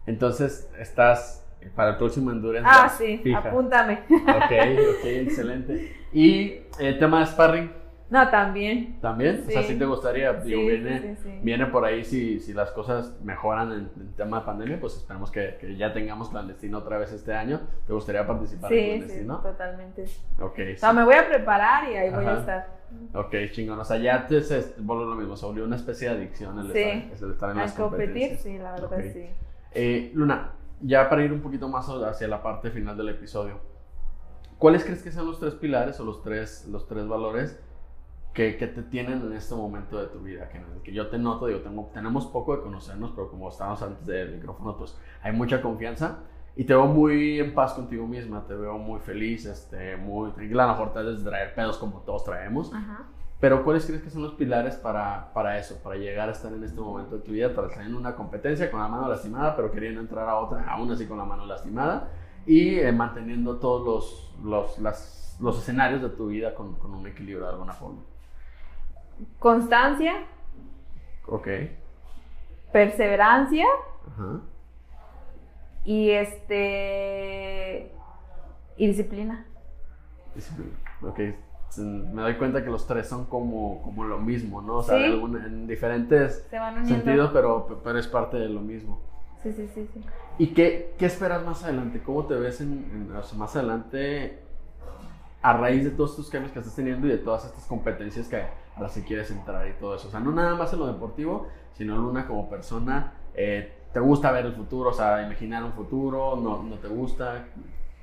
[0.05, 2.67] Entonces, estás para el próximo Endurance.
[2.69, 3.37] Ah, sí, fija.
[3.37, 3.99] apúntame.
[4.09, 4.51] Ok,
[4.97, 5.95] ok, excelente.
[6.11, 7.71] Y el tema de sparring
[8.11, 8.99] No, también.
[8.99, 9.45] también.
[9.47, 9.79] O sea, Sí.
[9.79, 10.33] te gustaría.
[10.33, 14.41] Digo, Sí, viene, sí, viene por ahí si, si las cosas mejoran en, en tema
[14.41, 17.61] de pandemia, pues esperemos que, que ya tengamos clandestino otra vez este año.
[17.87, 19.37] ¿Te gustaría participar en Sí, sí, clandestino?
[19.39, 20.05] totalmente.
[20.41, 22.67] Ok, O sea, me voy a preparar y ahí voy a estar.
[23.13, 23.79] ok, chingón.
[23.79, 26.73] O sea, ya te se vuelve lo mismo, se volvió una especie de adicción el,
[26.73, 26.79] Sí.
[26.79, 29.25] estar, es el estar en las competir, sí, la verdad, sí.
[29.73, 30.51] Eh, Luna,
[30.81, 33.61] ya para ir un poquito más hacia la parte final del episodio,
[34.57, 37.57] ¿cuáles crees que sean los tres pilares o los tres, los tres valores
[38.33, 40.47] que, que te tienen en este momento de tu vida?
[40.49, 44.05] Que, que yo te noto, digo, tengo, tenemos poco de conocernos, pero como estábamos antes
[44.05, 46.19] del micrófono, pues hay mucha confianza.
[46.55, 50.65] Y te veo muy en paz contigo misma, te veo muy feliz, este, muy tranquila.
[50.65, 52.73] A lo mejor te de traer pedos como todos traemos.
[52.73, 53.03] Ajá.
[53.39, 55.79] Pero ¿cuáles crees que son los pilares para, para eso?
[55.81, 58.69] Para llegar a estar en este momento de tu vida, tras estar en una competencia
[58.69, 62.09] con la mano lastimada, pero queriendo entrar a otra, aún así con la mano lastimada,
[62.45, 67.07] y eh, manteniendo todos los, los, las- los escenarios de tu vida con, con un
[67.07, 68.01] equilibrio de alguna forma.
[69.39, 70.13] Constancia,
[71.27, 71.47] Ok.
[72.71, 73.65] perseverancia
[74.13, 74.41] Ajá.
[75.83, 77.91] y este.
[78.77, 79.45] y disciplina.
[80.35, 80.71] Disciplina.
[81.01, 81.19] Ok.
[81.77, 84.77] Me doy cuenta que los tres son como, como lo mismo, ¿no?
[84.77, 85.05] O sea, Sí.
[85.05, 88.99] en diferentes Se van sentidos, pero, pero es parte de lo mismo.
[89.41, 90.01] Sí, sí, sí, sí.
[90.37, 92.01] ¿Y qué, qué esperas más adelante?
[92.03, 94.39] ¿Cómo te ves en, en- o sea, más adelante
[95.41, 98.43] a raíz de todos estos cambios que estás teniendo y de todas estas competencias que,
[98.75, 100.07] a las que quieres entrar y todo eso?
[100.07, 103.13] O sea, no nada más en lo deportivo, sino Luna como persona.
[103.33, 104.91] eh, ¿Te gusta ver el futuro?
[104.91, 107.45] O sea, imaginar un futuro, no, no te gusta.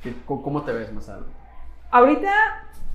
[0.03, 1.33] ¿Qué- cómo, te ves más adelante?
[1.91, 2.31] Ahorita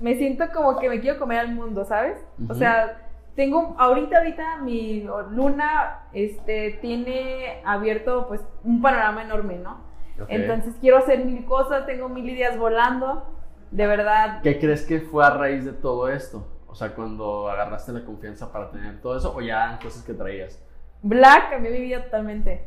[0.00, 2.24] me siento como que me quiero comer al mundo, ¿sabes?
[2.38, 2.54] O Ujú.
[2.54, 3.00] sea,
[3.34, 5.00] tengo, ahorita, ahorita mi
[5.30, 9.72] luna, este, tiene abierto, pues, un panorama enorme, ¿no?
[10.20, 10.28] Ok.
[10.28, 13.24] Entonces quiero hacer mil cosas, tengo mil ideas volando,
[13.72, 14.40] de verdad.
[14.42, 16.46] ¿Qué crees que fue a raíz de todo esto?
[16.74, 20.12] O sea, cuando agarraste la confianza para tener todo eso, o ya eran cosas que
[20.12, 20.60] traías.
[21.02, 22.66] Black cambió mi vida totalmente,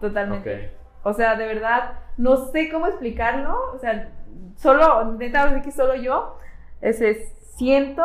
[0.00, 0.72] totalmente.
[1.02, 1.10] Ok.
[1.10, 3.54] O sea, de verdad, no sé cómo explicarlo.
[3.74, 4.08] O sea,
[4.56, 6.38] solo, neta, sí que solo yo
[6.80, 8.02] ese, siento,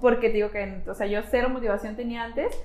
[0.00, 2.60] porque te digo que, o sea, yo cero motivación tenía antes.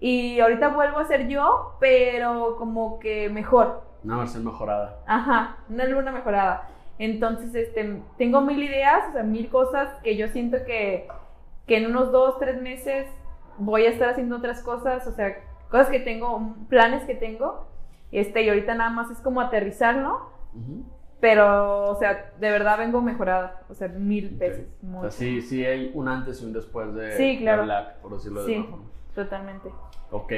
[0.00, 3.84] Y ahorita vuelvo a ser yo, pero como que mejor.
[4.04, 4.98] Una versión mejorada.
[5.06, 6.68] Ajá, una luna mejorada.
[6.98, 11.08] Entonces, este, tengo mil ideas, o sea, mil cosas que yo siento que,
[11.66, 13.06] que en unos dos, tres meses
[13.58, 15.36] voy a estar haciendo otras cosas, o sea,
[15.70, 17.68] cosas que tengo, planes que tengo.
[18.12, 20.30] Este, y ahorita nada más es como aterrizarlo,
[21.20, 24.66] pero, o sea, de verdad vengo mejorada, o sea, mil veces.
[24.82, 25.10] O mucho.
[25.10, 27.58] sea, sí, sí hay un antes y un después de, Sí, claro.
[27.62, 28.62] de Black, por decirlo de Sí.
[28.68, 28.84] forma.
[29.14, 29.70] Totalmente.
[30.10, 30.32] Ok.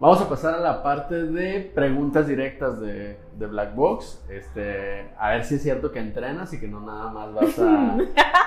[0.00, 4.24] Vamos a pasar a la parte de preguntas directas de, de Black Box.
[4.30, 7.96] Este, a ver si es cierto que entrenas y que no nada más vas a,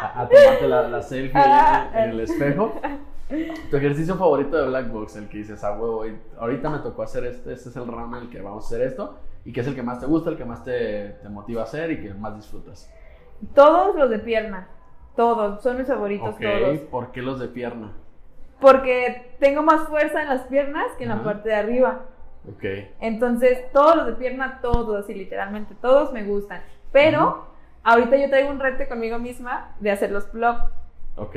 [0.02, 2.74] a, a tomarte la, la selfie en, el- en el espejo.
[3.70, 6.06] Tu ejercicio favorito de Black Box, el que dices, ah, huevo,
[6.40, 8.82] ahorita me tocó hacer este, este es el round en el que vamos a hacer
[8.88, 11.62] esto, y que es el que más te gusta, el que más te, te motiva
[11.62, 12.90] a hacer y que más disfrutas.
[13.54, 14.68] Todos los de pierna,
[15.16, 16.80] todos, son mis favoritos Ok, todos.
[16.92, 17.94] ¿por qué los de pierna?
[18.62, 21.24] Porque tengo más fuerza en las piernas que en la Ajá.
[21.24, 22.06] parte de arriba.
[22.48, 22.64] Ok,
[23.02, 26.62] Entonces, todos los de pierna, todos, así literalmente, todos me gustan.
[26.92, 27.38] Pero, Ujú.
[27.84, 30.58] ahorita yo traigo un reto conmigo misma de hacer los plop.
[31.18, 31.36] ok.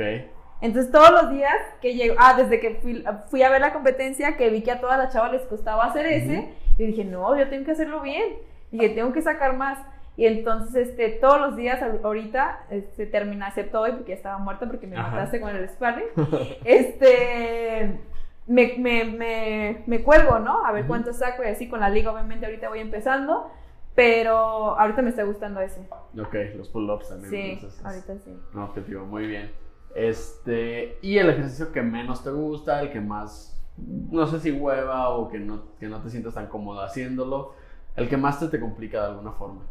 [0.61, 4.37] Entonces, todos los días que llego, ah, desde que fui, fui a ver la competencia,
[4.37, 7.49] que vi que a todas las chavas les costaba hacer ese, y dije, no, yo
[7.49, 8.37] tengo que hacerlo bien.
[8.71, 9.77] Y que tengo que sacar más.
[10.17, 14.37] Y entonces, este, todos los días, ahor- ahorita, este, terminé, excepto hoy, porque ya estaba
[14.37, 15.11] muerta porque me Ajá.
[15.11, 16.07] mataste con el sparring.
[16.63, 17.99] este,
[18.47, 20.65] me, me, me, me cuelgo, ¿no?
[20.65, 23.49] A ver cuánto saco y así con la liga, obviamente, ahorita voy empezando.
[23.93, 25.79] Pero ahorita me está gustando ese.
[26.19, 27.31] Ok, los pull-ups también.
[27.31, 28.37] Sí, entonces, ahorita sí.
[28.53, 29.51] No, objetivo, muy bien.
[29.95, 35.09] Este, y el ejercicio que menos te gusta, el que más, no sé si hueva
[35.09, 37.53] o que no, que no te sientas tan cómodo haciéndolo,
[37.95, 39.61] el que más te, te complica de alguna forma.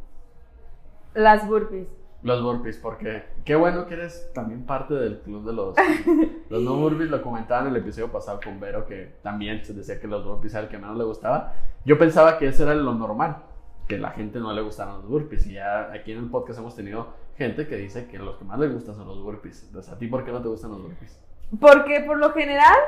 [1.15, 1.89] Las burpees.
[2.23, 5.77] Los burpees, porque qué bueno que eres también parte del club de los,
[6.49, 7.11] los no burpees.
[7.11, 10.55] Lo comentaba en el episodio pasado con Vero, que también se decía que los burpees
[10.55, 11.55] era el que menos le gustaba.
[11.85, 13.43] Yo pensaba que ese era lo normal,
[13.87, 15.47] que la gente no le gustaran los burpees.
[15.47, 18.59] Y ya aquí en el podcast hemos tenido gente que dice que los que más
[18.59, 19.65] le gustan son los burpees.
[19.67, 21.21] Entonces, ¿a ti por qué no te gustan los burpees?
[21.61, 22.79] Porque por lo general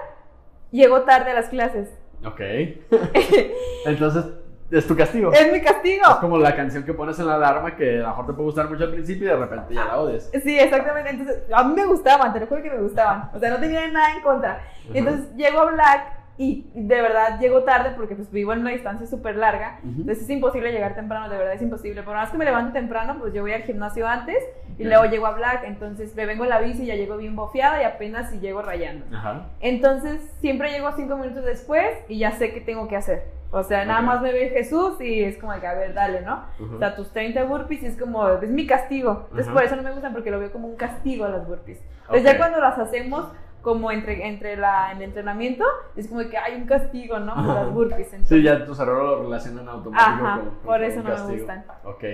[0.70, 1.90] llego tarde a las clases.
[2.24, 2.40] Ok.
[3.86, 4.24] Entonces,
[4.70, 5.32] es tu castigo.
[5.32, 6.04] Es mi castigo.
[6.08, 8.46] Es como la canción que pones en la alarma que a lo mejor te puede
[8.46, 10.30] gustar mucho al principio y de repente ya la odias.
[10.42, 11.10] Sí, exactamente.
[11.10, 13.30] Entonces, a mí me gustaban, te lo juro que me gustaban.
[13.34, 14.60] O sea, no tenía nada en contra.
[14.92, 18.70] Y entonces llego a Black y de verdad llego tarde porque pues vivo en una
[18.70, 19.80] distancia súper larga.
[19.82, 22.02] Entonces es imposible llegar temprano, de verdad es imposible.
[22.02, 24.36] Por más que me levante temprano, pues yo voy al gimnasio antes
[24.78, 25.62] y luego llego a Black.
[25.64, 28.60] Entonces me vengo en la bici y ya llego bien bofeada y apenas si llego
[28.60, 29.06] rayando.
[29.16, 29.46] Ajá.
[29.60, 33.35] Entonces siempre llego cinco minutos después y ya sé qué tengo que hacer.
[33.50, 36.44] O sea, nada más me ve Jesús y es como que, a ver, dale, ¿no?
[36.58, 36.76] Ujú.
[36.76, 39.20] O sea, tus 30 burpees y es como, es mi castigo.
[39.24, 39.54] Entonces Ajá.
[39.54, 41.80] por eso no me gustan porque lo veo como un castigo a las burpees.
[42.02, 42.32] Entonces Ok.
[42.32, 43.26] ya cuando las hacemos
[43.62, 45.64] como entre, entre la, el entrenamiento,
[45.96, 47.34] es como que hay un castigo, ¿no?
[47.34, 48.08] Por las burpees.
[48.08, 51.38] Sí, Entonces, ya tus errores lo relacionan automático Ajá, con, por eso no me castigo.
[51.38, 51.64] gustan.
[51.84, 52.04] Ok.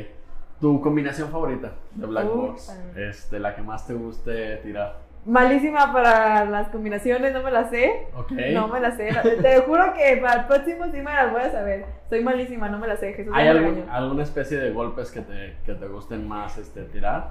[0.60, 4.96] Tu combinación favorita de Black Box, este, la que más te guste tirar.
[5.24, 8.06] Malísima para las combinaciones, no me las sé.
[8.16, 8.32] Ok.
[8.52, 9.10] No me las sé.
[9.40, 11.84] Te juro que para el próximo sí me las voy a saber.
[12.08, 13.12] Soy malísima, no me las sé.
[13.12, 17.30] Jesús ¿Hay algún- alguna especie de golpes que te, que te gusten más este, tirar?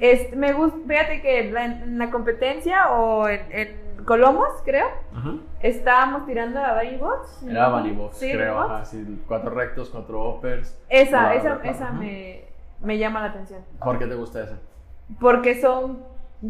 [0.00, 5.34] Este, me gusta, fíjate que la- en la competencia o en, en Colomos, creo, Ajá.
[5.60, 7.42] estábamos tirando a Bunny Box.
[7.48, 8.54] Era Bunny Box, Sí, creo.
[8.54, 8.74] Bunny.
[8.74, 10.76] Ajá, sí, cuatro rectos, cuatro uppers.
[10.88, 12.44] Esa, esa, esa me,
[12.80, 13.60] me llama la atención.
[13.82, 14.54] ¿Por qué te gusta ese?
[15.20, 16.02] Porque son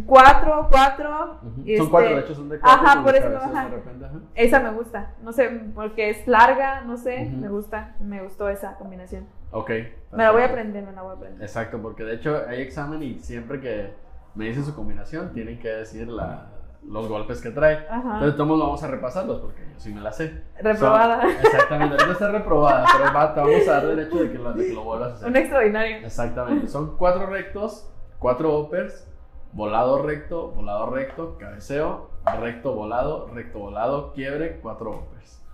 [0.07, 1.39] cuatro, cuatro.
[1.43, 1.61] Ujú.
[1.61, 2.87] este, Son cuatro, de hecho son de cuatro.
[2.89, 4.19] Ajá, por eso, repente, ajá.
[4.35, 5.15] Esa me gusta.
[5.23, 7.37] No sé, porque es larga, no sé, Ujú.
[7.41, 7.95] me gusta.
[8.01, 9.27] Me gustó esa combinación.
[9.51, 9.71] Ok.
[10.13, 11.43] Me la voy a aprender, me la voy a aprender.
[11.43, 13.93] Exacto, porque de hecho hay examen y siempre que
[14.35, 16.47] me dicen su combinación tienen que decir la,
[16.89, 17.87] los golpes que trae.
[17.89, 18.15] Ajá.
[18.15, 20.43] Entonces, todos vamos a repasarlos porque yo sí me la sé.
[20.59, 21.21] Reprobada.
[21.21, 24.53] Son- exactamente, ahorita está reprobada, pero va, te vamos a dar derecho de que lo,
[24.53, 25.29] de que lo vuelvas a hacer.
[25.29, 25.97] Un extraordinario.
[25.99, 29.07] Exactamente, son cuatro rectos, cuatro uppers,
[29.53, 35.45] volado recto, volado recto, cabeceo, recto volado, recto volado, quiebre, cuatro uppers.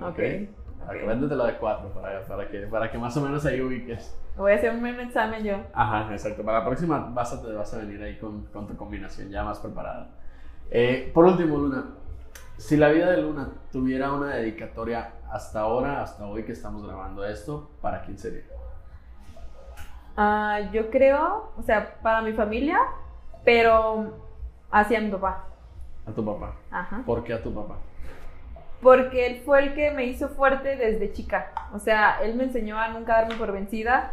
[0.00, 0.18] Ok.
[0.84, 4.16] Acuérdate la de cuatro para, para, que, para que más o menos ahí ubiques.
[4.36, 5.56] Voy a hacer un examen yo.
[5.72, 6.44] Ajá, exacto.
[6.44, 9.42] Para la próxima vas a, te vas a venir ahí con, con tu combinación ya
[9.42, 10.10] más preparada.
[10.70, 11.84] Eh, por último, Luna,
[12.56, 17.24] si la vida de Luna tuviera una dedicatoria hasta ahora, hasta hoy que estamos grabando
[17.24, 18.44] esto, ¿para quién sería?
[20.16, 22.78] Ah, yo creo, o sea, para mi familia,
[23.44, 24.14] pero
[24.70, 25.44] hacia mi papá.
[26.06, 26.54] A tu papá.
[26.70, 27.02] Ajá.
[27.04, 27.76] ¿Por qué a tu papá?
[28.80, 31.52] Porque él fue el que me hizo fuerte desde chica.
[31.72, 34.12] O sea, él me enseñó a nunca darme por vencida.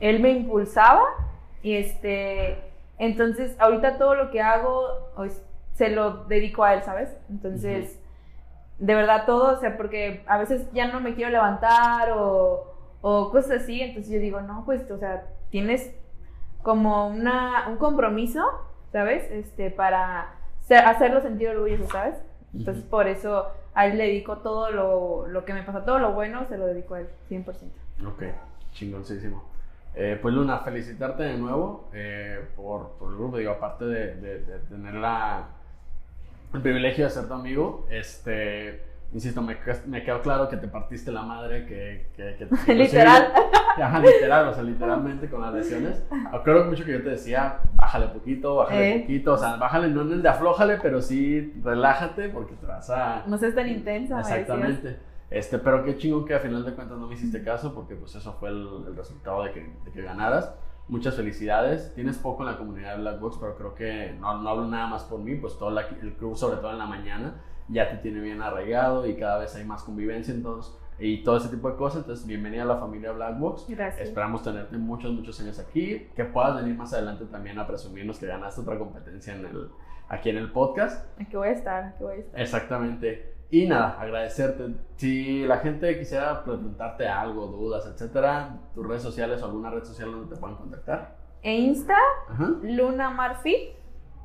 [0.00, 1.02] Él me impulsaba.
[1.62, 2.58] Y este.
[2.98, 5.42] Entonces, ahorita todo lo que hago pues,
[5.74, 7.14] se lo dedico a él, ¿sabes?
[7.28, 7.98] Entonces,
[8.78, 12.71] de verdad todo, o sea, porque a veces ya no me quiero levantar o,
[13.02, 13.80] o cosas así.
[13.82, 15.94] Entonces yo digo, no, pues, o sea, tienes
[16.62, 18.40] como una, un compromiso,
[18.92, 19.30] ¿sabes?
[19.30, 20.34] Este, para
[20.66, 22.14] ser- hacerlo sentir orgulloso, ¿sabes?
[22.54, 26.12] Entonces, por eso a él le dedico todo lo, lo que me pasa, todo lo
[26.12, 27.44] bueno, se lo dedico a él, 100%.
[28.06, 28.22] Ok,
[28.72, 29.42] chingoncísimo.
[29.94, 33.36] Eh, pues Luna, felicitarte de nuevo eh, por, por el grupo.
[33.38, 35.48] Digo, aparte de, de- de tener la,
[36.54, 38.82] el privilegio de ser tu amigo, este,
[39.12, 39.56] insisto, me,
[39.86, 42.10] me quedó claro que te partiste la madre, que...
[42.16, 43.32] que, que- Literal.
[43.80, 46.02] Ajá, literal, o sea, literalmente con las lesiones.
[46.32, 49.00] Acuerdo mucho que yo te decía, bájale poquito, bájale Eh.
[49.00, 52.88] poquito, o sea, bájale, no en el de aflójale, pero sí relájate porque te vas
[52.90, 53.24] a...
[53.26, 54.18] No seas tan intensa.
[54.20, 54.98] Exactamente.
[55.30, 58.14] Este, pero qué chingón que a final de cuentas no me hiciste caso porque pues
[58.14, 60.54] eso fue el, el resultado de que, de que ganaras.
[60.88, 61.94] Muchas felicidades.
[61.94, 64.88] Tienes poco en la comunidad de Black Box, pero creo que no, no hablo nada
[64.88, 67.34] más por mí, pues todo la- el club, sobre todo en la mañana,
[67.68, 71.48] ya te tiene bien arraigado y cada vez hay más convivencia entonces, y todo ese
[71.48, 72.02] tipo de cosas.
[72.02, 73.66] Entonces, bienvenida a la familia Black Box.
[73.68, 74.08] Gracias.
[74.08, 76.08] Esperamos tenerte muchos, muchos años aquí.
[76.14, 79.68] Que puedas venir más adelante también a presumirnos que ganaste otra competencia en el,
[80.08, 81.06] aquí en el podcast.
[81.20, 82.40] Aquí voy a estar, aquí voy a estar.
[82.40, 83.34] Exactamente.
[83.50, 84.74] Y nada, agradecerte.
[84.96, 90.12] Si la gente quisiera preguntarte algo, dudas, etcétera, tus redes sociales o alguna red social
[90.12, 91.16] donde te puedan contactar.
[91.42, 91.96] E Insta,
[92.30, 92.50] Ajá.
[92.62, 93.70] Luna Mar Fit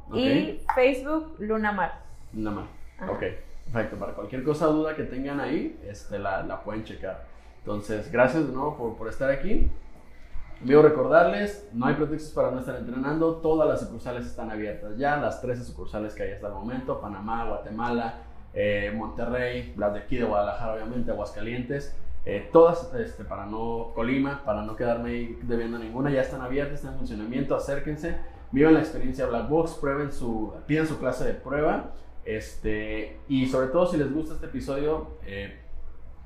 [0.09, 0.15] Ok.
[0.17, 2.01] y Facebook, Luna Mar.
[2.33, 2.67] Nada más.
[2.99, 3.11] Ajá.
[3.11, 3.23] Ok.
[3.65, 3.97] Perfecto.
[3.97, 7.25] Para cualquier cosa, duda que tengan ahí, este, la, la pueden checar.
[7.59, 9.69] Entonces, gracias de nuevo por, por estar aquí.
[10.61, 13.35] Amigo, recordarles, no hay pretextos para no estar entrenando.
[13.35, 15.17] Todas las sucursales están abiertas ya.
[15.17, 16.99] Las 13 sucursales que hay hasta el momento.
[16.99, 18.21] Panamá, Guatemala,
[18.53, 21.95] eh, Monterrey, las de aquí de Guadalajara, obviamente, Aguascalientes.
[22.25, 26.75] eh, todas, este, para no, Colima, para no quedarme ahí debiendo ninguna, ya están abiertas,
[26.79, 27.55] están en funcionamiento.
[27.55, 28.17] Acérquense,
[28.51, 31.91] vivan la experiencia Black Box, prueben su, pidan su clase de prueba.
[32.27, 35.61] Este, y sobre todo, si les gusta este episodio, eh,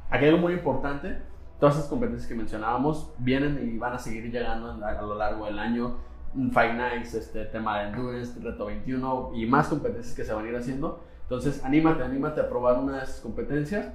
[0.10, 1.18] aquí hay algo muy importante.
[1.60, 5.60] Todas esas competencias que mencionábamos vienen y van a seguir llegando a, lo largo del
[5.60, 5.98] año.
[6.34, 10.50] Five Nights, este tema de Endurance, Reto 21 y más competencias que se van a
[10.50, 11.04] ir haciendo.
[11.24, 13.94] Entonces, anímate, anímate a probar una de esas competencias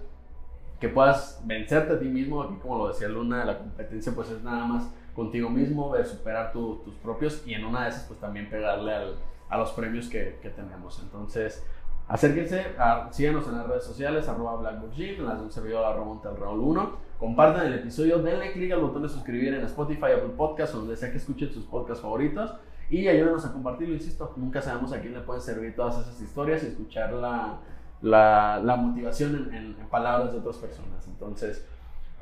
[0.78, 2.42] que puedas vencerte a ti mismo.
[2.42, 6.52] Aquí, como lo decía Luna, la competencia pues es nada más contigo mismo, ver superar
[6.52, 9.16] tu- tus propios y en una de esas pues también pegarle al-
[9.48, 11.00] a los premios que, que tenemos.
[11.02, 11.64] Entonces,
[12.08, 17.06] acérquense, a- síganos en las redes sociales, arroba las de un servidor arroba Monterrol 1.
[17.18, 20.96] Compartan el episodio, denle clic al botón de suscribir en Spotify, Apple Podcasts, o donde
[20.96, 22.54] sea que escuchen sus podcasts favoritos.
[22.90, 26.62] Y ayúdenos a compartirlo, insisto, nunca sabemos a quién le pueden servir todas esas historias
[26.62, 27.58] y escuchar la,
[28.02, 31.04] la, la motivación en, en- en palabras de otras personas.
[31.08, 31.66] Entonces,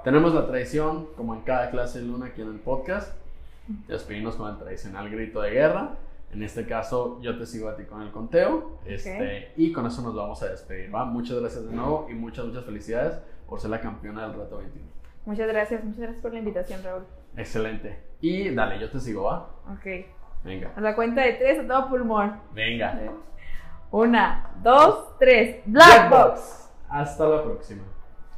[0.05, 3.12] tenemos la tradición, como en cada clase de luna aquí en el podcast,
[3.66, 5.91] de despedirnos con el tradicional grito de guerra.
[6.35, 8.80] En este caso, yo te sigo a ti con el conteo.
[8.85, 10.93] Este, Y con eso nos vamos a despedir.
[10.93, 11.05] ¿va?
[11.05, 14.85] Muchas gracias de nuevo y muchas, muchas felicidades por ser la campeona del reto 21.
[15.26, 17.05] Muchas gracias, muchas gracias por la invitación, Raúl.
[17.37, 18.03] Excelente.
[18.20, 19.49] Y dale, yo te sigo, ¿va?
[19.72, 19.87] Ok.
[20.43, 20.72] Venga.
[20.76, 22.41] A la cuenta de tres, a todo pulmón.
[22.53, 22.99] Venga.
[23.93, 25.62] Una, dos, tres.
[25.66, 26.68] Black Box.
[26.89, 27.82] Hasta la próxima.